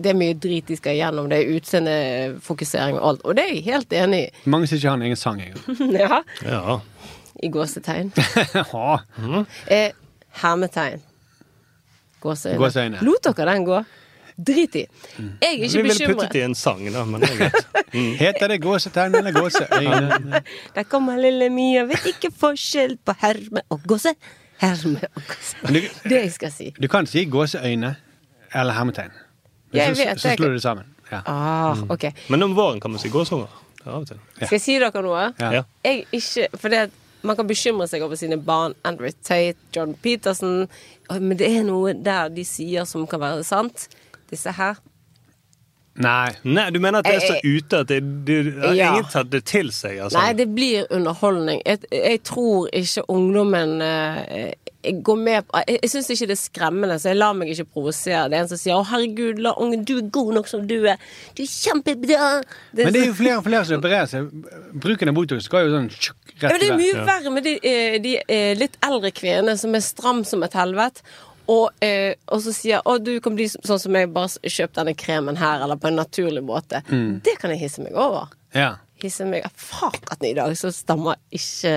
[0.00, 1.28] Det er mye drit de skal igjennom.
[1.28, 3.24] Det er utseendefokusering og alt.
[3.28, 4.30] Og det er jeg helt enig i.
[4.54, 5.92] Mange som ikke har en egen sang engang.
[6.00, 6.22] ja.
[6.48, 6.78] Ja.
[7.42, 8.12] I gåsetegn.
[8.54, 8.98] Ja.
[9.68, 9.90] Eh,
[10.40, 11.02] hermetegn.
[12.24, 12.58] Gåseøyne.
[12.62, 13.02] Gåseøyne.
[13.06, 13.82] Lot dere den gå?
[14.34, 14.80] Drit i.
[14.82, 16.34] Jeg er Vi ikke ville puttet bekymret.
[16.34, 17.66] i en sang, da, men det er greit.
[17.94, 18.16] Mm.
[18.18, 20.40] Heter det gåsetegn eller gåseøyne?
[20.74, 24.10] Der kommer lille Mia, vet ikke forskjell på herme og gåse.
[24.58, 25.60] Herme og gåse.
[25.68, 25.78] Du,
[26.10, 26.72] Det jeg skal si.
[26.74, 27.92] du kan si gåseøyne
[28.50, 29.14] eller hermetegn.
[29.72, 30.90] Jeg vet så så slår du det sammen.
[31.12, 31.20] Ja.
[31.30, 32.08] Ah, ok.
[32.34, 33.46] Men om våren kan man si gåsunger.
[33.86, 34.00] Ja.
[34.08, 35.28] Skal jeg si dere noe?
[35.38, 35.62] Ja.
[35.84, 36.90] Jeg ikke For det at
[37.24, 38.74] man kan bekymre seg over sine barn.
[38.84, 40.66] Andrew Tate, John Peterson.
[41.10, 43.88] Men det er noe der de sier som kan være sant.
[44.30, 44.76] Disse her.
[45.94, 46.32] Nei.
[46.42, 48.88] Nei, du mener at det er så ute at det, det, har Ja.
[48.92, 50.00] ingen tatt det til seg?
[50.02, 50.18] Altså.
[50.18, 51.60] Nei, det blir underholdning.
[51.66, 54.52] Jeg, jeg tror ikke ungdommen eh,
[54.84, 57.50] jeg går med på Jeg, jeg syns ikke det er skremmende, så jeg lar meg
[57.52, 58.28] ikke provosere.
[58.30, 60.76] Det er en som sier 'Å, herregud, la ungen Du er god nok som du
[60.84, 60.96] er.
[61.34, 62.44] Du er kjempebra'.
[62.72, 64.30] Men det er jo flere og flere som opererer seg.
[64.86, 67.44] Bruken av Botox skal jo sånn Ja, rett men det er i mye verre med
[67.46, 71.02] de, de, de eh, litt eldre kvinnene som er stram som et helvete.
[71.46, 74.94] Og, eh, og så sier å du kan bli sånn som jeg, bare kjøp denne
[74.96, 76.80] kremen her, eller på en naturlig måte.
[76.88, 77.20] Mm.
[77.24, 78.32] Det kan jeg hisse meg over.
[78.56, 78.76] Ja.
[79.02, 81.74] Hisse meg Fakat i dag så stammer ikke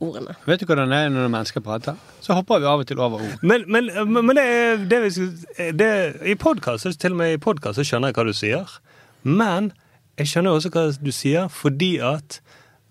[0.00, 0.34] ordene.
[0.48, 1.96] Vet du hvordan det er når mennesker prater?
[2.24, 3.42] Så hopper vi av og til over ord.
[3.42, 4.46] Men, men, men det,
[4.90, 5.00] det,
[5.78, 5.90] det,
[6.24, 8.78] I podcast, til og med i podkast så skjønner jeg hva du sier.
[9.22, 9.72] Men
[10.20, 12.40] jeg skjønner også hva du sier, fordi at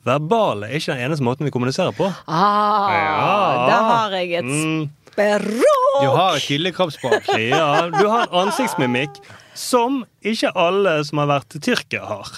[0.07, 2.07] verbale er ikke den eneste måten vi kommuniserer på.
[2.27, 3.67] Ah, Ja.
[3.69, 4.89] Der har jeg et Mm.
[5.11, 6.01] språk!
[6.01, 7.27] Du har et tydelig kroppsspråk.
[7.37, 9.17] Ja, du har en ansiktsmimikk
[9.59, 12.29] som ikke alle som har vært i Tyrkia, har.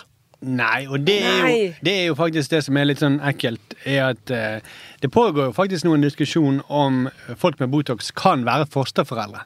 [0.41, 3.75] Nei, og det er, jo, det er jo faktisk det som er litt sånn ekkelt,
[3.85, 4.63] er at eh,
[5.03, 7.03] det pågår jo faktisk noen diskusjon om
[7.37, 9.45] folk med Botox kan være fosterforeldre.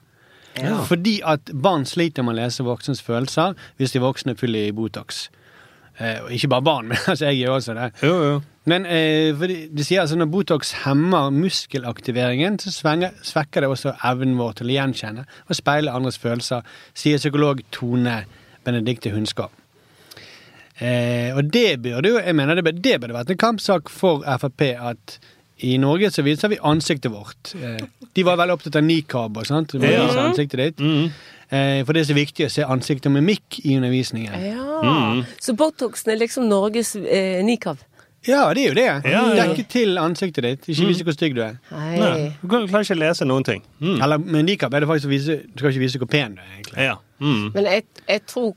[0.88, 5.26] Fordi at barn sliter med å lese voksnes følelser hvis de voksne fyller i Botox.
[6.00, 7.90] Eh, og ikke bare barn, men altså jeg gjør også det.
[8.04, 8.40] Jo, jo.
[8.66, 13.94] Men eh, fordi de sier altså når Botox hemmer muskelaktiveringen, så svenger, svekker det også
[14.08, 16.66] evnen vår til å gjenkjenne og speile andres følelser,
[16.98, 18.24] sier psykolog Tone
[18.66, 19.54] Benedikte Hundskap.
[20.80, 24.26] Eh, og det burde jo, jeg mener det burde, det burde vært en kampsak for
[24.40, 25.20] Frp at
[25.64, 27.54] i Norge så viser vi ansiktet vårt.
[27.56, 27.78] Eh,
[28.14, 29.72] de var veldig opptatt av nikab og sånt.
[29.72, 30.06] Du må Ja.
[30.08, 30.78] vise ansiktet ditt.
[30.84, 31.12] Mm.
[31.52, 34.36] Eh, for det er så viktig å se ansiktet med mikk i undervisningen.
[34.52, 34.82] Ja.
[34.84, 35.26] Mm.
[35.40, 37.78] Så botoxen er liksom Norges eh, nikab?
[38.28, 38.86] Ja, det er jo det.
[39.12, 39.46] Ja, ja.
[39.46, 40.64] Dekke til ansiktet ditt.
[40.74, 41.60] Ikke vise hvor stygg du er.
[41.72, 42.00] Nei.
[42.00, 43.62] Nei, du kan- klarer ikke lese noen ting.
[43.80, 44.02] Mm.
[44.02, 46.42] Eller med nikab er det faktisk å vise Du skal ikke vise hvor pen du
[46.42, 46.78] er, egentlig.
[46.84, 46.96] Ja.
[47.22, 47.54] Mm.
[47.54, 48.56] Men jeg, jeg tror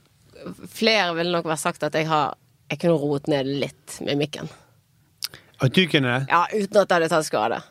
[0.73, 2.37] flere ville nok vært sagt at jeg har
[2.69, 4.49] Jeg kunne roet ned litt med mikken.
[5.59, 6.19] At du kunne.
[6.29, 7.61] Ja, uten at jeg hadde tatt skade.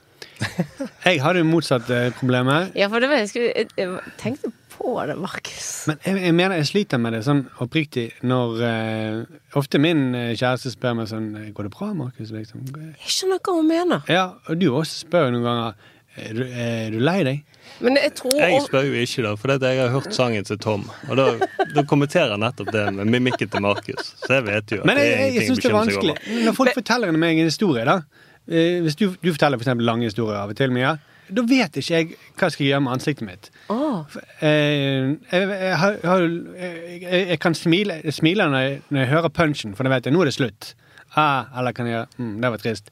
[1.08, 2.74] Jeg hadde jo motsatt eh, problemet.
[2.78, 3.88] Ja, for det var jeg, skulle, jeg,
[4.20, 5.68] tenkte på det, Markus.
[5.90, 10.34] Men jeg, jeg mener jeg sliter med det sånn oppriktig når uh, Ofte min eh,
[10.38, 12.30] kjæreste spør meg sånn Går det bra, Markus?
[12.34, 12.66] Liksom.
[12.76, 14.04] Jeg skjønner hva hun mener.
[14.12, 17.57] Ja, og du også spør noen ganger Er du, er du lei deg?
[17.80, 20.86] Men jeg tror Jeg spør jo ikke, da, for jeg har hørt sangen til Tom.
[21.08, 21.26] Og da,
[21.74, 24.14] da kommenterer jeg nettopp det med mimikken til Markus.
[24.24, 26.16] Så jeg vet jo at Men det jeg, jeg, jeg syns det er vanskelig.
[26.46, 28.00] Når folk forteller meg en historie, da
[28.48, 30.96] eh, Hvis du, du forteller for eksempel lange historier av og til, Mia,
[31.28, 33.48] da vet ikke jeg hva jeg skal gjøre med ansiktet mitt.
[33.72, 34.18] Oh.
[34.40, 40.08] Eh, jeg, jeg, kan smile, smile når jeg, når jeg hører punchen, for da vet
[40.08, 40.72] jeg nå er det slutt.
[41.16, 42.90] Ah, eller kan jeg gjøre mm, Det var trist.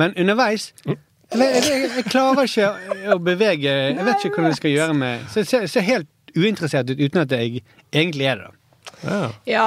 [0.00, 0.96] Men underveis jeg,
[1.32, 2.68] jeg, jeg, jeg klarer ikke
[3.14, 6.08] å bevege Jeg vet ikke hva jeg skal gjøre med Så jeg ser, ser helt
[6.38, 7.62] uinteressert ut uten at jeg
[7.92, 8.48] egentlig er det.
[8.48, 8.54] da.
[9.02, 9.30] Ja.
[9.48, 9.66] Ja.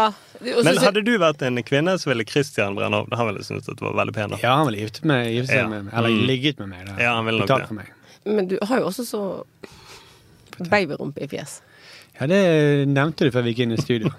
[0.63, 3.09] Men hadde du vært en kvinne, så ville Christian brenne opp.
[3.17, 4.35] Han ville syntes at du var veldig pen.
[4.41, 5.67] Ja, han ville gift med, gift seg Ja.
[5.69, 5.93] med meg.
[5.97, 6.21] Eller Mm.
[6.29, 6.85] ligget med meg.
[6.87, 6.95] Da.
[7.01, 7.71] Ja, han ville nok det.
[7.75, 7.91] meg.
[8.25, 9.21] Men du har jo også så
[10.69, 11.59] babyrumpe i fjes.
[12.19, 12.41] Ja, det
[12.91, 14.11] nevnte du før vi gikk inn i studio.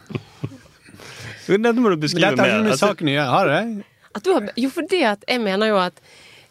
[1.46, 2.58] Dette må du beskrive beskrive dette har mer.
[2.58, 3.86] ikke med Altså, saken å gjøre, har det det?
[4.12, 6.00] Jo, for har, jo, fordi at jeg mener jo at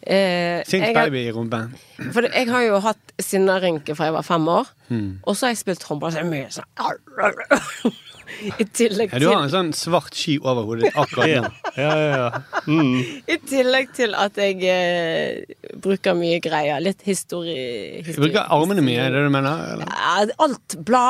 [0.06, 1.74] eh, har, baby i rumpen.
[2.12, 4.70] for jeg har jo hatt sinnarynke fra jeg var fem år.
[4.88, 5.10] Hmm.
[5.24, 7.92] Og så har jeg spilt håndball, så er det mye sånn
[8.60, 11.50] I tillegg Ja, du har en sånn svart sky over hodet akkurat nå.
[11.76, 12.40] ja, ja, ja.
[12.66, 12.96] Mm.
[13.28, 16.80] i tillegg til at jeg eh, bruker mye greier.
[16.82, 17.54] Litt histori...
[18.00, 19.64] Du histori bruker armene mye, er det det du mener?
[19.74, 19.92] Eller?
[19.92, 20.78] Ja, alt.
[20.88, 21.04] Bla.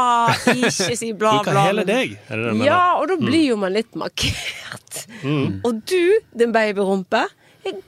[0.52, 1.66] Ikke si bla, Bruker bla.
[1.68, 2.68] hele men- deg, er det det du mener?
[2.68, 5.04] Ja, og da blir jo man litt markert.
[5.22, 5.60] Mm.
[5.68, 7.22] Og du, din babyrumpe,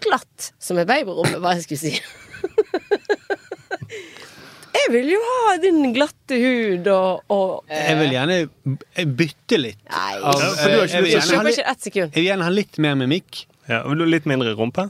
[0.04, 1.92] glatt som et babyrommet, hva jeg skulle si.
[4.74, 8.37] jeg vil jo ha din glatte hud og, og eh, Jeg vil gjerne
[9.20, 9.80] bytte litt.
[9.90, 11.12] Nei, av- Ja, for du har ikke jeg vil
[11.72, 12.08] ett sekund.
[12.10, 13.30] jeg vil gjerne ha litt mer mimikk.
[13.68, 14.84] Ja, og du ha litt mindre rumpe?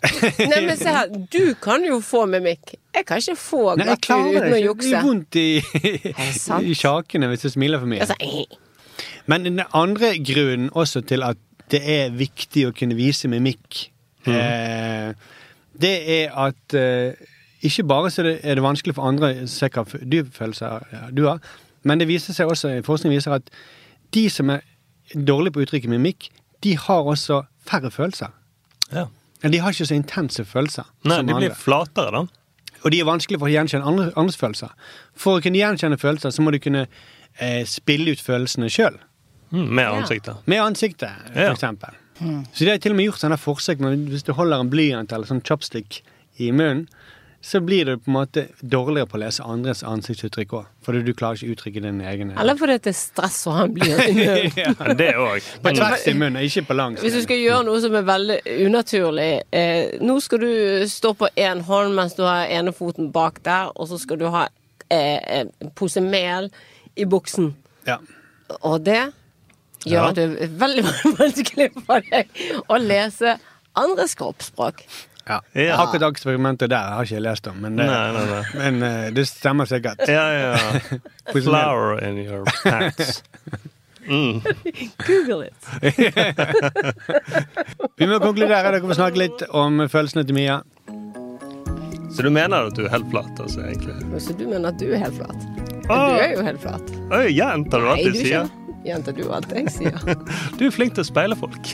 [0.50, 2.64] Nei, men se her, du kan jo få mimikk.
[2.94, 4.62] Jeg kan ikke få glatt hud uten å det.
[4.64, 5.48] Det blir vondt i,
[6.72, 8.00] i kjakene hvis du smiler for mye.
[8.06, 8.44] Altså, eh,
[9.28, 11.38] Men den andre grunnen også til at
[11.70, 13.90] det er viktig å kunne vise mimikk,
[14.26, 15.14] Eh,
[15.80, 17.14] det er at eh,
[17.62, 19.84] ikke bare så det er det vanskelig for andre å se hva
[21.12, 21.40] du har,
[21.84, 23.48] men det viser seg også, forskning viser at
[24.12, 24.60] de som er
[25.14, 26.28] dårlige på å uttrykke mimikk,
[26.64, 28.28] de har også færre følelser.
[28.92, 29.06] Ja.
[29.42, 30.84] De har ikke så intense følelser.
[31.04, 31.56] Nei, som de blir andre.
[31.56, 32.26] flatere, da.
[32.84, 34.72] Og de er vanskelig for å gjenkjenne andre, andres følelser.
[35.16, 36.86] For å kunne gjenkjenne følelser, så må du kunne
[37.40, 38.98] eh, spille ut følelsene sjøl.
[39.50, 40.36] Mm, med ansiktet.
[40.46, 41.52] Med ansiktet, for Ja.
[41.54, 41.96] eksempel.
[42.20, 45.12] Så de har til og med gjort sånne forsøk med hvis du holder en blyant
[45.12, 46.02] eller sånn chopstick
[46.40, 46.86] i munnen,
[47.40, 50.66] så blir du på en måte dårligere på å lese andres ansiktsuttrykk òg.
[50.84, 52.34] Fordi du klarer ikke å uttrykke dine egne.
[52.40, 54.58] Eller fordi det er stress å ha en blyant i munnen.
[54.60, 54.74] ja.
[54.98, 55.46] Det òg.
[55.64, 57.00] På tvers i munnen, ikke på langs.
[57.00, 60.52] Hvis du skal gjøre noe som er veldig unaturlig eh, Nå skal du
[60.92, 64.28] stå på én hånd mens du har ene foten bak der, og så skal du
[64.34, 64.44] ha
[64.92, 66.52] eh, en pose mel
[67.00, 67.54] i buksen.
[67.88, 67.96] Ja.
[68.60, 69.00] Og det
[69.86, 70.08] gjør Ja.
[70.10, 70.84] at det er veldig
[71.18, 73.36] vanskelig for deg å lese
[73.78, 74.82] andres kroppsspråk.
[75.30, 75.36] Ja.
[75.54, 75.76] Ja.
[75.84, 78.40] Akkurat eksperimentet der har ikke jeg lest om, men det, Nei, nei, nei.
[78.58, 80.02] Men, uh, det stemmer sikkert.
[80.10, 80.56] Ja, ja.
[81.36, 83.22] Flower in your pants.
[84.10, 84.40] Mm.
[85.06, 85.54] Google it.
[88.00, 88.72] Vi må konkludere.
[88.72, 90.56] Dere må snakke litt om følelsene til Mia.
[92.10, 93.94] Så du mener at du er helt flat, altså, egentlig?
[94.24, 95.44] Så du mener at du er helt flat?
[95.90, 96.16] Ah.
[96.16, 96.90] du er jo helt flat.
[97.14, 98.50] Oi, gjentar du Nei, du sier?
[98.84, 99.96] Jenter, du alt jeg sier.
[100.58, 101.72] Du er flink til å speile folk.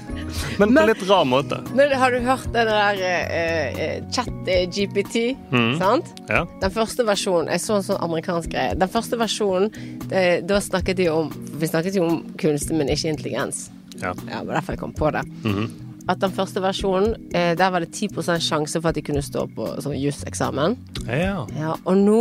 [0.59, 1.61] Men på litt rar måte.
[1.77, 5.37] Men har du hørt den der uh, eh, chat-GPT?
[5.55, 5.77] Mm.
[5.79, 6.11] Sant?
[6.31, 6.43] Ja.
[6.63, 8.75] Den første versjonen Jeg så en sånn amerikansk greie.
[8.79, 9.71] Den første versjonen,
[10.11, 13.69] det, da snakket de om Vi snakket jo om kunst, men ikke intelligens.
[14.01, 14.13] Ja.
[14.27, 15.27] Ja, det var derfor jeg kom på det.
[15.47, 15.83] Mhm.
[16.07, 19.49] At den første versjonen, eh, der var det 10% sjanse for at de kunne stå
[19.57, 20.77] på sånn juseksamen.
[21.09, 21.41] Ja.
[21.59, 22.21] Ja, og nå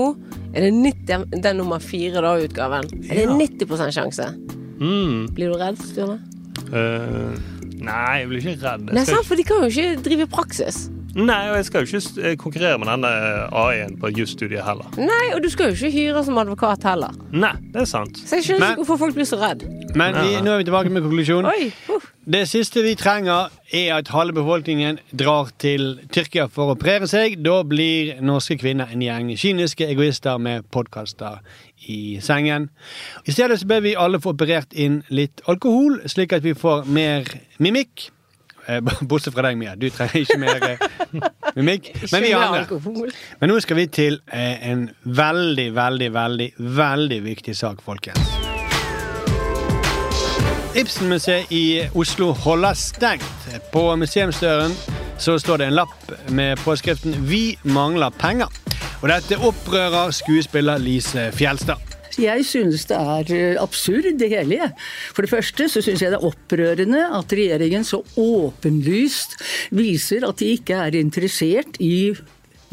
[0.55, 2.89] er det 90 Den nummer fire, da, utgaven.
[3.11, 4.31] Er det 90% sjanse?
[4.79, 5.27] Mm.
[5.35, 6.19] Blir du redd, Sturle?
[6.71, 7.35] Uh,
[7.79, 8.91] nei, jeg blir ikke redd.
[8.91, 10.85] Nei, sant, for de kan jo ikke drive praksis.
[11.15, 13.09] Nei, og jeg skal jo ikke eh, konkurrere med denne
[13.55, 14.89] AI-en på jusstudiet heller.
[14.99, 17.15] Nei, og du skal jo ikke hyre som advokat heller.
[17.31, 18.19] Nei, det er sant.
[18.19, 19.63] Så jeg skjønner ikke hvorfor folk blir så redd.
[19.95, 21.47] Men vi, nå er vi tilbake med konklusjonen.
[21.53, 22.09] Oi, uh.
[22.35, 27.39] Det siste vi trenger, er at halve befolkningen drar til Tyrkia for å operere seg.
[27.45, 31.39] Da blir norske kvinner en gjeng kyniske egoister med podkaster
[31.91, 32.69] i sengen.
[33.25, 36.85] I stedet så ber vi alle få operert inn litt alkohol, slik at vi får
[36.85, 38.09] mer mimikk.
[38.67, 39.75] Eh, Bortsett fra deg, Mia.
[39.75, 40.87] Du trenger ikke mer eh,
[41.55, 41.91] mimikk.
[42.13, 43.11] Men vi andre.
[43.41, 46.49] Men nå skal vi til eh, en veldig, veldig, veldig,
[46.81, 48.33] veldig viktig sak, folkens.
[50.75, 53.47] Ibsen-museet i Oslo holder stengt.
[53.71, 54.75] På museumsdøren
[55.17, 58.64] så står det en lapp med påskriften 'Vi mangler penger'.
[59.05, 61.77] Og dette opprører skuespiller Lise Fjelstad.
[62.17, 64.71] Jeg synes det er eh, absurd, det hele.
[65.13, 69.35] For det første så synes jeg det er opprørende at regjeringen så åpenlyst
[69.77, 72.15] viser at de ikke er interessert i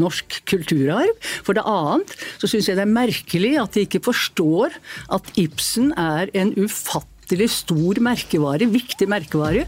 [0.00, 1.12] norsk kulturarv.
[1.44, 4.78] For det annet så syns jeg det er merkelig at de ikke forstår
[5.12, 9.66] at Ibsen er en ufattelig stor merkevare, viktig merkevare.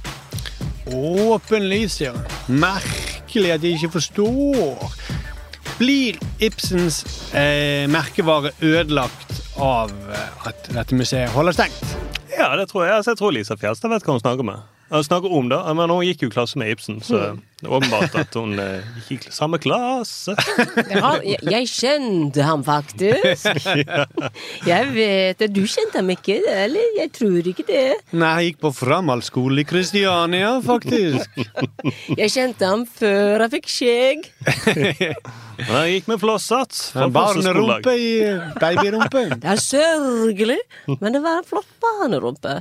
[0.89, 2.17] Åpenlyst, ja.
[2.49, 4.89] Merkelig at de ikke forstår.
[5.79, 7.01] Blir Ibsens
[7.35, 11.97] eh, merkevare ødelagt av eh, at dette museet holder stengt?
[12.31, 12.95] Ja, det tror jeg.
[13.01, 14.74] Altså, jeg tror Lisa Fjelstad vet hva hun snakker med.
[14.91, 17.21] Snakker om det, men hun gikk jo i klasse med Ibsen, så
[17.65, 20.35] det er åpenbart at hun eh, gikk i samme klasse.
[20.91, 23.49] Ja, jeg, jeg kjente ham faktisk.
[24.71, 25.49] Jeg vet det.
[25.55, 26.91] Du kjente ham ikke, eller?
[26.99, 27.85] Jeg tror ikke det.
[28.13, 31.41] Nei, jeg gikk på framhaldsskole i Kristiania, faktisk.
[32.21, 34.29] Jeg kjente ham før jeg fikk skjegg.
[35.65, 36.77] Jeg gikk med flosshatt.
[37.15, 38.13] Barnerumpe i
[38.61, 39.27] babyrumpe.
[39.39, 40.61] Det er sørgelig,
[40.99, 42.59] men det var en flott barnerumpe.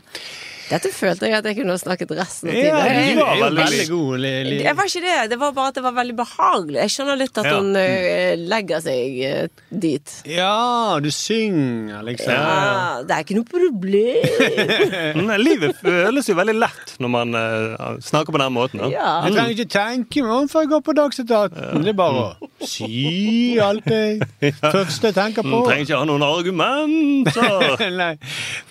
[0.74, 3.18] Dette følte jeg at jeg kunne snakket resten av Ja, tiden.
[3.20, 5.18] du var veldig, veldig god, Li- Det var ikke det.
[5.34, 6.80] Det var bare at det var veldig behagelig.
[6.82, 7.56] Jeg skjønner litt at Ja.
[7.60, 10.14] hun eh, legger seg eh, dit.
[10.26, 12.34] Ja, du synger, liksom.
[12.34, 15.22] Ja, det er ikke noe problem.
[15.30, 18.84] Nei, Livet føles jo veldig lett når man uh, snakker på den måten.
[18.92, 19.20] Ja.
[19.28, 21.84] Jeg trenger ikke tenke meg om før jeg går på Dagsetaten.
[21.84, 25.52] Det er bare å si alt det første jeg tenker på.
[25.64, 27.92] Du trenger ikke ha noen argumenter.
[28.02, 28.14] Nei.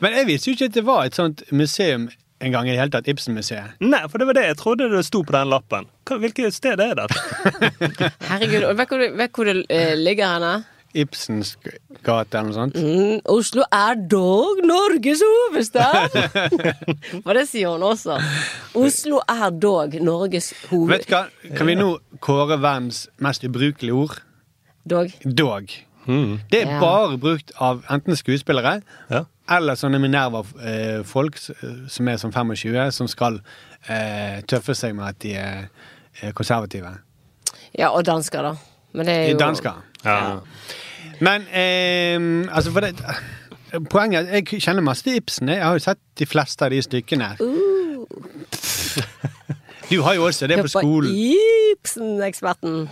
[0.02, 2.80] Men jeg visste jo ikke at det var et sånt museum en gang i det
[2.80, 3.06] hele tatt.
[3.12, 3.76] Ibsen-museet.
[3.84, 5.86] Nei, for det var det jeg trodde det sto på den lappen.
[6.10, 7.06] Hvilket sted er det?
[8.30, 10.64] Herregud, og vet du hvor hvor det eh, ligger hen?
[10.92, 11.54] Ibsens
[12.04, 12.74] gate eller noe sånt.
[12.76, 16.18] Mm, Oslo er dog Norges hovedstad!
[17.24, 18.18] For det sier hun også.
[18.76, 20.92] Oslo er dog Norges hoved...
[20.92, 21.22] Vet du hva?
[21.56, 24.18] Kan vi nå kåre verdens mest ubrukelige ord?
[24.84, 25.14] Dog.
[25.24, 25.72] Dog.
[26.04, 26.80] Det er Ja.
[26.82, 28.80] bare brukt av enten skuespillere
[29.56, 33.40] eller sånne Minerva-folk som er som 25, som skal
[33.88, 35.56] eh, tøffe seg med at de er
[36.20, 36.90] eh, konservative.
[37.78, 38.54] Ja, og dansker, da.
[38.92, 39.72] Men det er jo Dansker.
[41.22, 42.20] Men eh,
[42.52, 42.92] altså for det
[43.88, 45.48] Poenget er at jeg kjenner masse til Ibsen.
[45.48, 47.30] Jeg har jo sett de fleste av de stykkene.
[49.90, 51.10] Du har jo også det på skolen.
[51.12, 52.88] Ibsen-eksperten.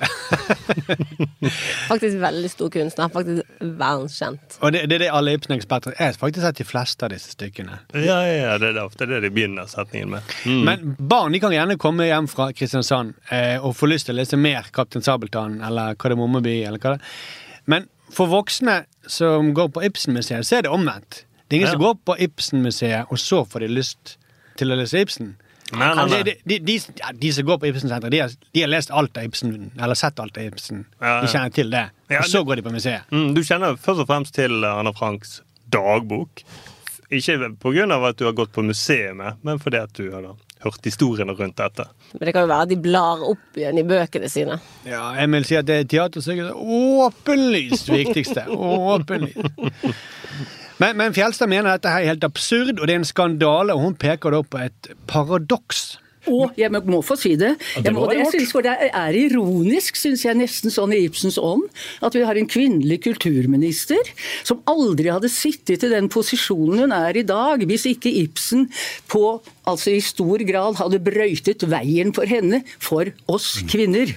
[1.90, 3.09] faktisk veldig stor kunstner.
[3.12, 4.57] Faktisk verdenskjent.
[4.61, 6.16] Og det, det er det alle Ibsen-eksperter er.
[6.18, 7.79] faktisk er de fleste av disse stykkene.
[7.94, 10.35] Ja, ja, ja, det er ofte det de begynner setningen med.
[10.44, 10.61] Mm.
[10.66, 14.20] Men barn de kan gjerne komme hjem fra Kristiansand eh, og få lyst til å
[14.20, 17.18] lese mer Kaptein Sabeltann eller Kardemommeby eller hva det er.
[17.70, 21.24] Men for voksne som går på Ibsen-museet, så er det omvendt.
[21.46, 21.76] Det er ingen Ja.
[21.76, 24.16] som går på Ibsen-museet, og så får de lyst
[24.59, 25.33] til å lese Ibsen.
[25.72, 26.22] Nei, nei, nei.
[26.26, 26.78] De, de, de,
[27.20, 30.18] de som går på Ibsen-senteret, de, har- de har lest alt av Ibsen, eller sett
[30.20, 30.85] alt av Ibsen.
[31.00, 31.20] Ja, ja.
[31.22, 31.85] De kjenner til det.
[32.18, 33.06] Og så går de på museet.
[33.14, 36.42] Mm, du kjenner først og fremst til Anna Franks dagbok.
[37.11, 38.06] Ikke pga.
[38.09, 41.56] at du har gått på museet men fordi at du har da hørt historiene rundt
[41.56, 41.87] dette.
[42.12, 44.59] Men det kan jo være at de blar opp igjen i bøkene sine.
[44.85, 48.44] Ja, jeg vil si at det er teaterstykket åpenlyst viktigste.
[48.94, 49.38] Åpenlyst.
[50.80, 53.98] Men, men Fjelstad mener dette er helt absurd, og det er en skandale, og hun
[54.00, 55.98] peker da på et paradoks.
[56.28, 57.54] Og jeg må- få si det.
[57.82, 61.64] Jeg, må, jeg synes, for det er ironisk, syns jeg, nesten sånn i Ibsens ånd,
[62.04, 63.96] at vi har en kvinnelig kulturminister
[64.44, 68.68] som aldri hadde sittet i den posisjonen hun er i dag, hvis ikke Ibsen
[69.08, 74.12] på, altså i stor grad hadde brøytet veien for henne, for oss kvinner.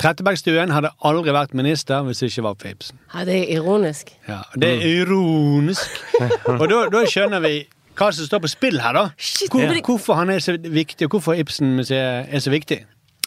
[0.00, 2.98] Trettebergstuen hadde aldri vært minister hvis det ikke var for Ibsen.
[3.14, 4.12] Ja, det er ironisk.
[4.28, 6.02] Ja, det er ironisk.
[6.60, 7.54] Og da, da skjønner vi
[7.96, 9.04] hva som står på spill her, da.
[9.50, 12.82] Hvor, Hvorfor han er så viktig, og hvorfor Ibsen-museet er så viktig.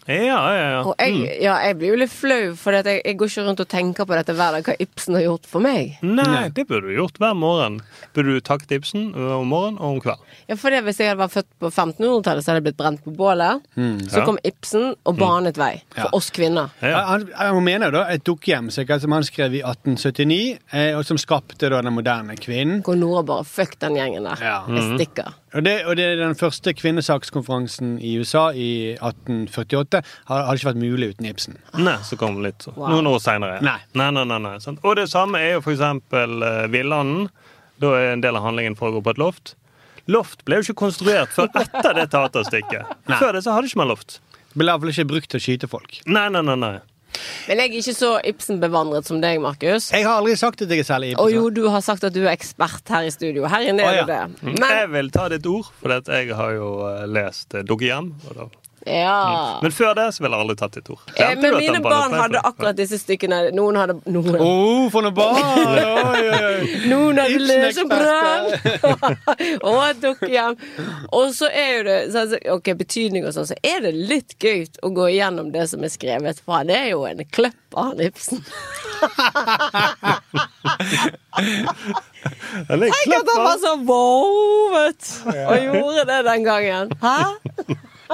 [0.09, 0.81] Ja, ja, ja.
[0.89, 1.41] Og jeg, Mm.
[1.43, 4.15] ja, jeg blir jo litt flau, for jeg, jeg går ikke rundt og tenker på
[4.17, 5.99] dette hver dag, hva Ibsen har gjort for meg.
[6.01, 7.79] Nei, det burde du gjort hver morgen.
[8.15, 10.25] Burde du takket Ibsen om morgenen og om kvelden.
[10.49, 13.03] Ja, for det, Hvis jeg hadde vært født på 1500-tallet, så hadde jeg blitt brent
[13.05, 13.61] på bålet.
[13.77, 13.99] Mm.
[14.09, 14.25] Så Ja.
[14.25, 16.09] kom Ibsen og banet vei for Ja.
[16.13, 16.71] oss kvinner.
[16.81, 21.17] Ja, Han, han mener da et dukkehjem som han skrev i 1879, eh, og som
[21.17, 22.81] skapte da den moderne kvinnen.
[22.81, 24.37] Går Nora bare fuck den gjengen der.
[24.41, 24.63] Ja.
[24.67, 25.33] Jeg stikker.
[25.53, 29.98] Og det, og det er den første kvinnesakskonferansen i USA i 1848
[30.29, 31.57] har- hadde ikke vært mulig uten Ibsen.
[31.77, 32.73] Nei, så kom det litt så.
[32.75, 32.89] Wow.
[32.95, 33.61] noen år seinere.
[33.65, 33.77] Nei.
[33.93, 34.57] Nei, nei, nei, nei.
[34.83, 37.29] Og det samme er jo for eksempel uh, Villanden.
[37.79, 39.55] Da er en del av handlingen foregår på et loft.
[40.09, 42.95] Loft ble jo ikke konstruert før etter det teaterstykket.
[43.21, 44.19] Før det så hadde ikke man loft.
[44.49, 45.99] Det Ble iallfall ikke brukt til å skyte folk.
[46.09, 46.77] Nei, nei, nei, nei.
[47.49, 49.89] Men jeg er ikke så Ibsen-bevandret som deg, Markus.
[49.93, 51.35] Jeg har aldri sagt at jeg er særlig Og Ibsen.
[51.39, 53.47] jo, du har sagt at du er ekspert her i studio.
[53.49, 54.03] Her inne Å, er ja.
[54.05, 54.19] du det.
[54.43, 54.53] Mm.
[54.59, 58.11] Men Jeg vil ta ditt ord, for jeg har jo eh, lest uh, Dukkehjem.
[58.29, 58.49] og da-
[58.89, 59.59] ja.
[59.63, 60.99] Men før det så ville alle tatt ditt ord.
[61.15, 63.39] Eh, Men mine barn hadde akkurat disse stykkene.
[63.55, 65.37] Noen hadde noen, Oh, for noen barn!
[65.69, 66.81] Oi, oi, oi.
[66.89, 68.45] Noen hadde lesebrød
[69.69, 70.57] og et dukkehjem.
[71.15, 74.35] Og så er jo det så, altså, Ok, betydning og sånn, så er det litt
[74.41, 76.41] gøy å gå igjennom det som er skrevet.
[76.45, 78.41] For han er jo en kløpp av han Ibsen.
[82.69, 85.09] Tenk at han var så vovet
[85.45, 86.91] og gjorde det den gangen.
[87.03, 87.17] Hæ?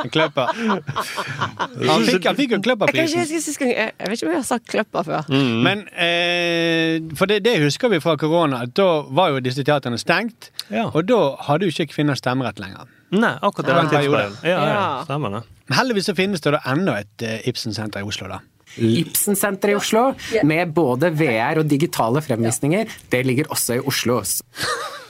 [0.03, 0.49] En kløpper.
[0.59, 3.21] Han fikk, han fikk jo Jeg, Kløpperprisen.
[3.21, 5.29] jeg, jeg vet ikke om jeg har sagt kløpper før.
[5.65, 9.99] Men eh, For det, det husker vi fra korona, at da var jo disse teatrene
[10.01, 10.49] stengt.
[10.69, 10.89] Ja.
[10.91, 12.89] Og da hadde jo ikke kvinner stemmerett lenger.
[13.15, 14.83] Nei, akkurat det var en ja, Ja.
[15.07, 15.43] stemmer det.
[15.69, 18.41] Men heldigvis så finnes det da enda et uh, Ibsen-senter i Oslo, da.
[18.75, 20.01] Ibsen-senteret i Oslo,
[20.43, 22.89] med både VR og digitale fremvisninger.
[23.13, 24.19] Det ligger også i Oslo.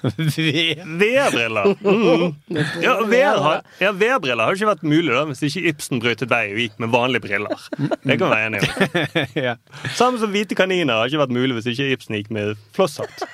[0.00, 1.76] VR-briller.
[1.80, 2.34] Mm.
[2.82, 6.30] Ja, VR har, ja, VR-briller har jo ikke vært mulig da, hvis ikke Ibsen brøytet
[6.30, 7.66] vei og gikk med vanlige briller.
[7.76, 9.36] Det kan vi være enige om.
[9.46, 9.54] ja.
[9.96, 13.24] Samme som hvite kaniner har ikke vært mulig hvis ikke Ibsen gikk med flosshatt.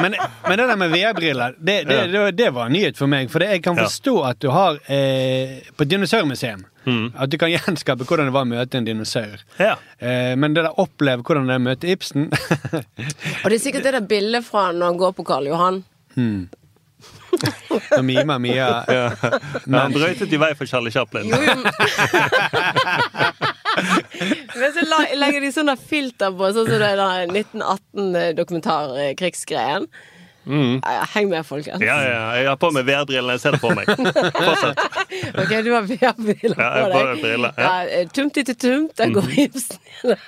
[0.00, 0.18] Men,
[0.48, 3.30] men det der med VR-briller, det, det, det, det var en nyhet for meg.
[3.32, 7.06] For jeg kan forstå at du har eh, på dinosaurmuseum Mm.
[7.16, 9.36] At du kan gjenskape hvordan det var å møte en dinosaur.
[9.60, 9.74] Ja.
[9.98, 12.22] Eh, men det der oppleve hvordan det er å møte Ibsen
[13.42, 15.76] Og det er sikkert det der bildet fra når han går på Karl Johan.
[16.18, 16.42] Mm.
[17.90, 19.10] Nå mimer Mia Ja.
[19.66, 21.24] Men han brøytet i vei for Charlie Chaplin.
[21.28, 21.54] Jo, jo.
[24.54, 24.80] Men så
[25.18, 29.86] legger de sånne filter på, sånn som det er den 1918-dokumentarkrigsgreien.
[30.46, 30.80] Mm.
[31.14, 31.80] Heng med, folkens.
[31.82, 33.36] Ja, ja, jeg har på meg VR-brillene.
[33.36, 33.88] Jeg ser det for meg.
[33.88, 34.82] Fortsett.
[35.44, 37.22] Ok, du har VR-briller Ja, på har deg.
[37.22, 37.70] briller, ja.
[37.88, 39.78] Ja, tumti tumt tumt, der går Ibsen.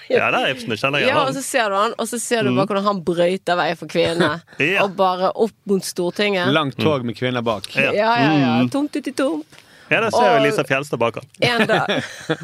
[0.08, 0.72] Ja, det er Ibsen.
[0.72, 2.86] Det kjenner jeg Ja, og så ser du han, og så ser du bare hvordan
[2.86, 4.40] han brøyter vei for kvinnene.
[4.66, 4.82] Ja.
[4.86, 6.48] Og bare opp mot Stortinget.
[6.54, 7.68] Langt tog med kvinner bak.
[7.76, 8.32] Ja, ja, ja.
[8.40, 8.56] ja.
[8.72, 9.58] Tomt til tump.
[9.90, 11.28] Ja, der ser jeg Lisa Fjelstad bak han.
[11.46, 11.92] En dag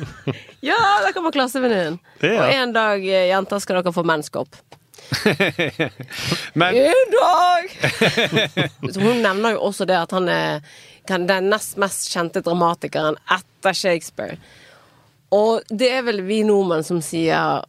[0.69, 1.99] Ja, der kommer klassevenninnen.
[2.23, 2.37] Ja.
[2.45, 4.55] Og en dag, eh, jenter, skal dere få menskopp.
[6.55, 7.69] Men En dag!
[9.05, 10.61] Hun nevner jo også det at han er
[11.09, 14.37] den nest mest kjente dramatikeren etter Shakespeare.
[15.33, 17.63] Og det er vel vi nordmenn som sier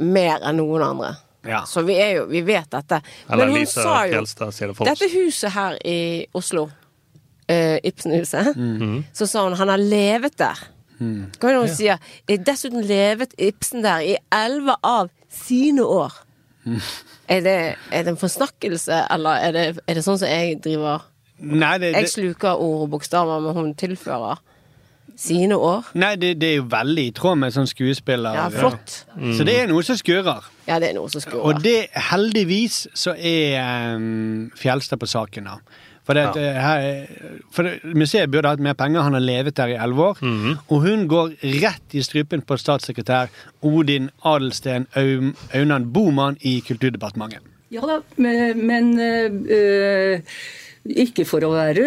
[0.00, 1.12] mer enn noen andre.
[1.46, 1.62] Ja.
[1.68, 2.98] Så vi, jo, vi vet dette.
[3.28, 4.72] Eller Men hun Lisa sa jo sier.
[4.84, 5.98] Dette huset her i
[6.36, 9.04] Oslo, uh, Ibsenhuset, Mhm.
[9.16, 10.58] så sa hun han har levet der.
[11.00, 11.96] Hva er det hun sier?
[12.28, 16.12] Eh, Dessuten levet Ibsen der i elleve av sine år.
[17.30, 17.56] Er det,
[17.94, 21.04] er det en forsnakkelse, eller er det, er det sånn som jeg driver
[21.40, 24.42] Nei, det, Jeg sluker ord og bokstaver, men hun tilfører
[25.20, 25.90] sine år.
[25.94, 28.36] nei det, det er jo veldig i tråd med sånn skuespiller.
[28.36, 29.02] Ja, flott.
[29.36, 30.46] Så det er noe som skurrer.
[30.66, 31.44] Ja, det er noe som skurrer.
[31.44, 35.58] Og det, heldigvis, så er um, Fjelstad på saken, da.
[36.10, 39.54] For, det, at, eh, her, for det, museet burde hatt mer penger, han har levet
[39.56, 40.22] der i elleve år.
[40.66, 43.30] Og hun går rett i strupen på statssekretær
[43.62, 47.46] Odin Adelsten Aunan Boman i Kulturdepartementet.
[47.70, 50.20] Ja da, men, men øh,
[50.88, 51.84] ikke for å være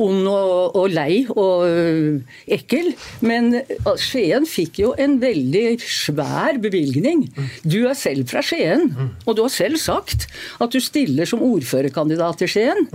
[0.00, 2.90] ond og, og lei og øh, ekkel,
[3.22, 7.28] men øh, Skien fikk jo en veldig svær bevilgning.
[7.62, 8.90] Du er selv fra Skien,
[9.24, 10.26] og du har selv sagt
[10.58, 12.88] at du stiller som ordførerkandidat i Skien.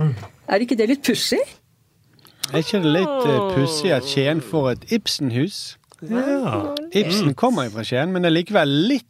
[0.48, 1.40] Er ikke det litt pussig?
[2.52, 5.78] Er ikke det litt uh, pussig at Skien får et Ibsenhus?
[6.04, 6.74] Ja.
[6.92, 9.08] Ibsen kommer jo fra Skien, men det er likevel litt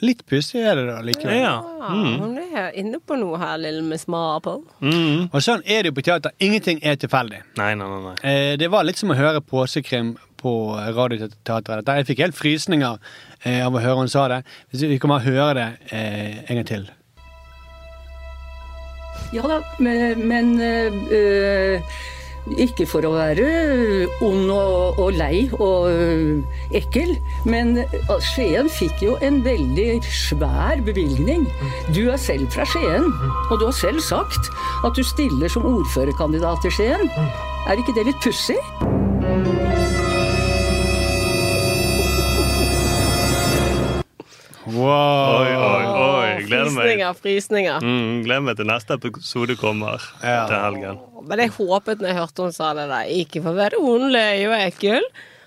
[0.00, 1.36] Litt pussig er det da likevel.
[1.36, 1.54] Ja.
[1.84, 4.62] Ah, Hun er inne på noe her, lille Miss Marple.
[4.80, 5.26] Mm.
[5.28, 6.32] Og sånn er det jo på teater.
[6.40, 7.42] Ingenting er tilfeldig.
[7.60, 8.00] Nei, nei, nei.
[8.06, 8.14] nei.
[8.24, 10.52] Eh, det var litt som å høre påsekrim på
[10.96, 11.88] Radioteatret.
[12.00, 12.96] Jeg fikk helt frysninger
[13.42, 14.42] eh, av å høre hun sa det.
[14.72, 16.88] Hvis vi kommer til å høre det eh, en gang til.
[19.34, 21.96] Ja da, men, men øh,
[22.54, 23.46] Ikke for å være
[24.22, 25.88] ond og, og lei og
[26.78, 27.16] ekkel,
[27.48, 31.48] men ø, Skien fikk jo en veldig svær bevilgning.
[31.90, 33.10] Du er selv fra Skien,
[33.50, 34.52] og du har selv sagt
[34.86, 37.10] at du stiller som ordførerkandidat til Skien.
[37.66, 38.60] Er ikke det litt pussig?
[44.66, 45.42] Wow.
[45.42, 46.30] Oi, oi, oi.
[46.46, 46.82] Gleder meg.
[46.82, 47.84] Frysninger, frysninger.
[47.86, 50.98] Mm, gleder meg til neste episode kommer til helgen.
[51.26, 54.08] Men jeg håpet når jeg hørte hun sa det der, ikke for å være ond,
[54.14, 55.06] lei og ekkel,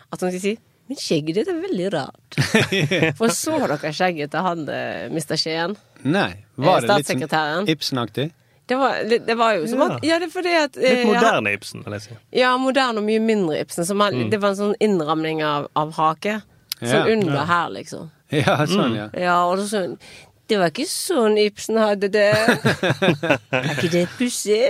[0.09, 0.55] at hun skulle si
[0.89, 2.37] men skjegget ditt er veldig rart.
[3.19, 5.35] For så dere skjegget til han eh, Mr.
[5.37, 5.75] Skien?
[6.01, 8.25] Nei, var det litt sånn Ibsen-aktig?
[8.65, 11.53] Det var, det var jo som at Ja, det er fordi at eh, Litt moderne
[11.53, 12.17] Ibsen, vil jeg si.
[12.41, 13.85] Ja, moderne og mye mindre Ibsen.
[13.85, 14.31] Som han, Mm.
[14.33, 16.39] Det var en sånn innramning av, av hake.
[16.79, 16.87] Ja.
[16.89, 17.45] Sånn under Ja.
[17.45, 18.09] her, liksom.
[18.43, 19.07] Ja, sånn, ja.
[19.17, 19.95] Ja, og sånn
[20.49, 22.25] Det var ikke sånn Ibsen hadde det.
[23.53, 24.63] er ikke det pussig?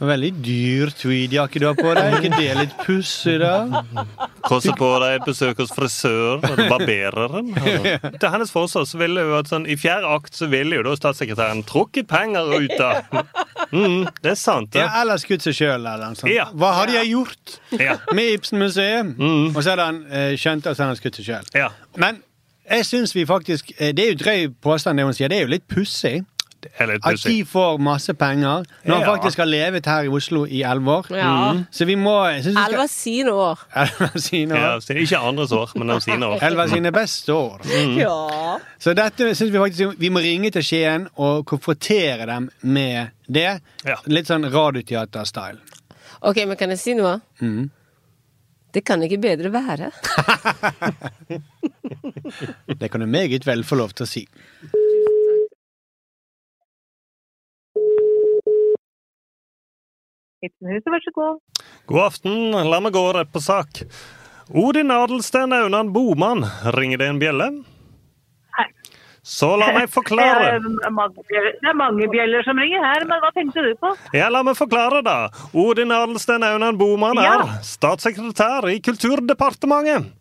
[0.00, 2.18] Veldig dyr tweedjakke du har på deg.
[2.18, 3.80] ikke det litt pussig, da?
[4.44, 7.48] Koste på deg et besøk hos frisør, barbereren.
[8.20, 10.92] Til hennes forsvar så ville jo at sånn, I fjerde akt så ville jo da
[11.00, 13.08] statssekretæren trukket penger ut av
[13.72, 14.84] mm, Det er sant, det.
[14.84, 16.32] Ja, eller skutt seg sjøl, eller noe sånt.
[16.36, 16.50] Ja.
[16.52, 17.96] Hva hadde jeg gjort Ja.
[18.12, 19.16] med Ibsen-museet?
[19.56, 21.70] Og så hadde han eh, skjønt at han hadde skutt seg sjøl.
[22.04, 22.20] Men
[22.70, 25.28] jeg syns vi faktisk eh, Det er jo drøy påstand, det hun sier.
[25.28, 26.24] Det er jo litt pussig.
[26.80, 29.14] er At de får masse penger når han Ja.
[29.14, 31.06] faktisk har levet her i Oslo i elleve år.
[31.14, 31.52] Ja.
[31.52, 31.66] Mm.
[31.70, 33.58] Så vi må Elleve sine år.
[34.18, 34.80] Sine år.
[34.88, 36.42] Ja, ikke andres år, men av sine år.
[36.46, 37.60] Elleve sine beste år.
[38.02, 38.58] Ja.
[38.78, 43.60] Så dette syns vi faktisk vi må ringe til Skien og konfrontere dem med det.
[44.06, 45.58] Litt sånn radioteater-style.
[46.22, 47.20] Ok, men kan jeg si noe?
[47.40, 47.70] Mm.
[48.74, 49.92] Det kan ikke bedre være.
[52.80, 54.24] Det kan du meget vel få lov til å si.
[60.46, 61.38] Ibsenhuset, vær så god.
[61.86, 62.34] God aften,
[62.70, 63.82] la meg gå rett på sak.
[64.54, 66.44] Odin Adelsten Aunan Boman,
[66.76, 67.48] ringer det en bjelle?
[69.26, 70.52] Så la meg forklare.
[70.56, 73.90] Er det er mange bjeller som ringer her, men hva tenkte du på?
[74.14, 75.16] Ja, la meg forklare, da.
[75.50, 77.32] Odin Adelsten Aunan Boman Ja.
[77.40, 80.12] er statssekretær i Kulturdepartementet.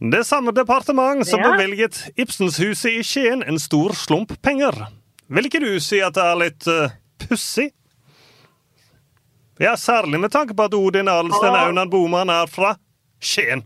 [0.00, 1.50] Det samme departement som Ja.
[1.52, 4.86] bevilget Ibsenshuset i Skien en stor slump penger.
[5.28, 6.88] Vil ikke du si at det er litt uh,
[7.18, 7.70] pussig?
[9.60, 12.72] Ja, særlig med tanke på at Odin Adelsten Aunan Boman er fra
[13.20, 13.62] Skien.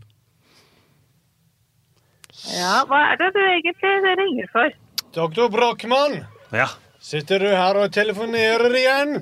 [2.55, 4.73] Ja, hva er det du egentlig ringer for?
[5.15, 6.67] Doktor Brochmann, Ja.
[7.01, 9.21] sitter du her og telefonerer igjen?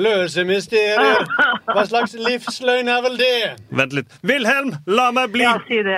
[0.00, 1.24] Løse mysterier.
[1.66, 3.56] Hva slags livsløgn er vel det?
[3.74, 4.12] Vent litt.
[4.26, 5.42] Wilhelm, la meg bli!
[5.42, 5.96] Ja, si det.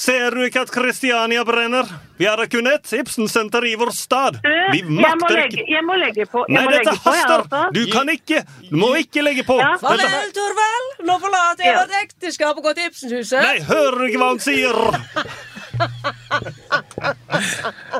[0.00, 1.88] Ser du ikke at Kristiania brenner?
[2.20, 4.38] Vi har kun ett Ibsen-senter i vår stad.
[4.44, 6.44] Du, Vi jeg må, makter legge, ikke jeg må legge på.
[6.46, 7.44] Jeg Nei, må dette legge på, jeg, haster!
[7.48, 7.62] altså.
[7.74, 9.56] Du kan ikke Du må ikke legge på!
[9.60, 9.72] Ja.
[9.72, 10.88] Dette- Farvel, Torvald!
[11.08, 13.40] Nå forlater jeg vårt ekteskap og går til Ibsenhuset.
[13.40, 14.82] Nei, hører du ikke hva han sier?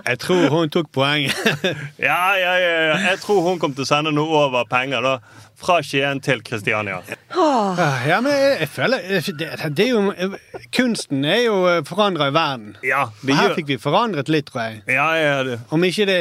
[0.06, 1.36] Jeg tror hun tok poenget.
[2.00, 2.96] Ja, ja, ja, ja.
[3.10, 5.14] Jeg tror hun kom til å sende noe over penger da.
[5.60, 7.02] Fra Skien til Kristiania.
[7.36, 9.02] Ja, men jeg, jeg føler
[9.36, 10.30] det, det er jo,
[10.72, 12.70] Kunsten er jo forandra i verden.
[12.86, 14.80] Ja, det Her fikk vi forandret litt, tror jeg.
[14.88, 15.58] Ja, ja, det.
[15.68, 16.20] Om ikke det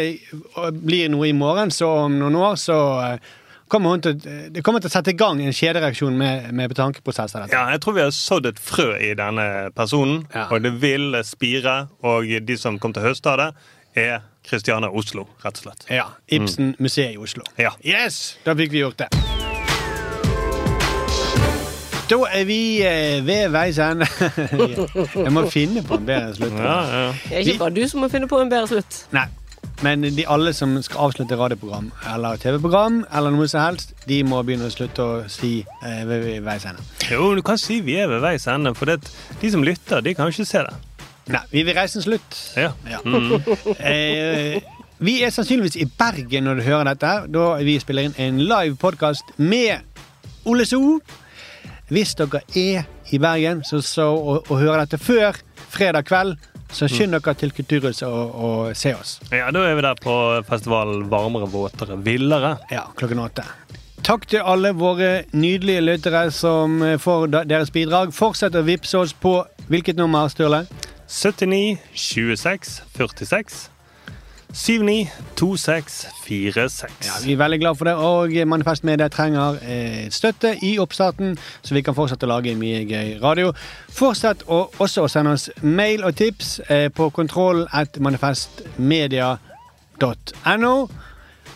[0.84, 3.32] blir noe i morgen, så om noen år, så eh,
[3.70, 4.17] kommer til,
[4.53, 7.45] det kommer til å sette i gang en kjedereaksjon med, med tankeprosesser.
[7.45, 7.55] Dette.
[7.55, 11.82] Ja, jeg tror vi har sådd et frø i denne personen, og det vil spire.
[12.05, 13.49] Og de som kommer til å høste av det,
[13.99, 15.86] er Kristiania Oslo, rett og slett.
[15.93, 16.07] Ja.
[16.28, 17.45] Ibsen museet i Oslo.
[17.59, 17.74] Ja.
[17.86, 18.38] Yes!
[18.45, 19.09] Da fikk vi gjort det.
[22.09, 24.07] Da er vi eh, ved veis ende.
[25.26, 26.55] Jeg må finne på en bedre slutt.
[26.57, 27.03] Ja, ja.
[27.13, 29.03] Det er ikke bare du som må finne på en bedre slutt.
[29.13, 29.28] Nei.
[29.86, 34.42] Men de alle som skal avslutte radioprogram eller TV-program, eller noe som helst, de må
[34.44, 36.84] begynne å slutte å si eh, ved veis ende.
[37.08, 39.00] Jo, du kan si vi er ved veis ende, for det,
[39.40, 40.76] de som lytter, de kan ikke se det.
[41.30, 42.44] Nei, vi vil reise en slutt.
[42.60, 42.74] Ja.
[42.90, 43.00] Ja.
[43.10, 43.40] Mm.
[43.80, 48.42] Eh, vi er sannsynligvis i Bergen når du hører dette, da vi spiller inn en
[48.44, 49.86] live podkast med
[50.50, 51.00] Ole So.
[51.90, 55.40] Hvis dere er i Bergen så, så, og, og hører dette før
[55.72, 56.36] fredag kveld,
[56.72, 59.17] så skynd dere til Kulturhuset og, og se oss.
[59.32, 60.15] Ja, Da er vi der på
[60.49, 62.57] festivalen Varmere, våtere, villere.
[62.72, 63.45] Ja, klokken åtte.
[64.05, 68.13] Takk til alle våre nydelige lyttere som får deres bidrag.
[68.15, 70.63] Fortsett å vippse oss på hvilket nummer, Sturle?
[71.09, 73.70] 79 26 46
[74.54, 76.86] 79 26 46.
[77.06, 81.38] Ja, vi er veldig glad for det, og Manifest Media trenger eh, støtte i oppstarten,
[81.62, 83.54] så vi kan fortsette å lage mye gøy radio.
[83.93, 90.89] Fortsett å, også å sende oss mail og tips eh, på kontroll at manifestmedia.no.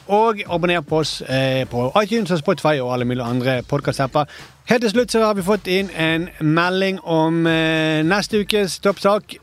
[0.07, 4.25] og abonner på oss eh, på iTunes og Spotify og alle mulige andre podkast-apper.
[4.69, 9.35] Helt til slutt så har vi fått inn en melding om eh, neste ukes toppsak.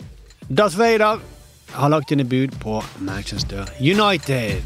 [0.49, 1.19] Darth Vader
[1.75, 4.63] har lagt inn et bud på Manchester United.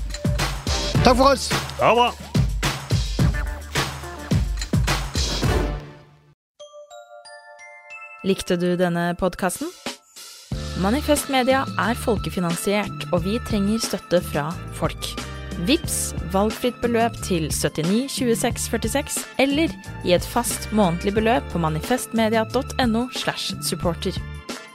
[1.04, 1.50] Takk for oss.
[1.80, 2.12] Ha det bra.
[8.24, 9.68] Likte du denne podkasten?
[10.80, 15.10] Manifest Media er folkefinansiert, og vi trenger støtte fra folk.
[15.68, 23.06] Vips valgfritt beløp til 79 26 46, eller gi et fast månedlig beløp på manifestmedia.no.
[23.12, 24.18] slash supporter.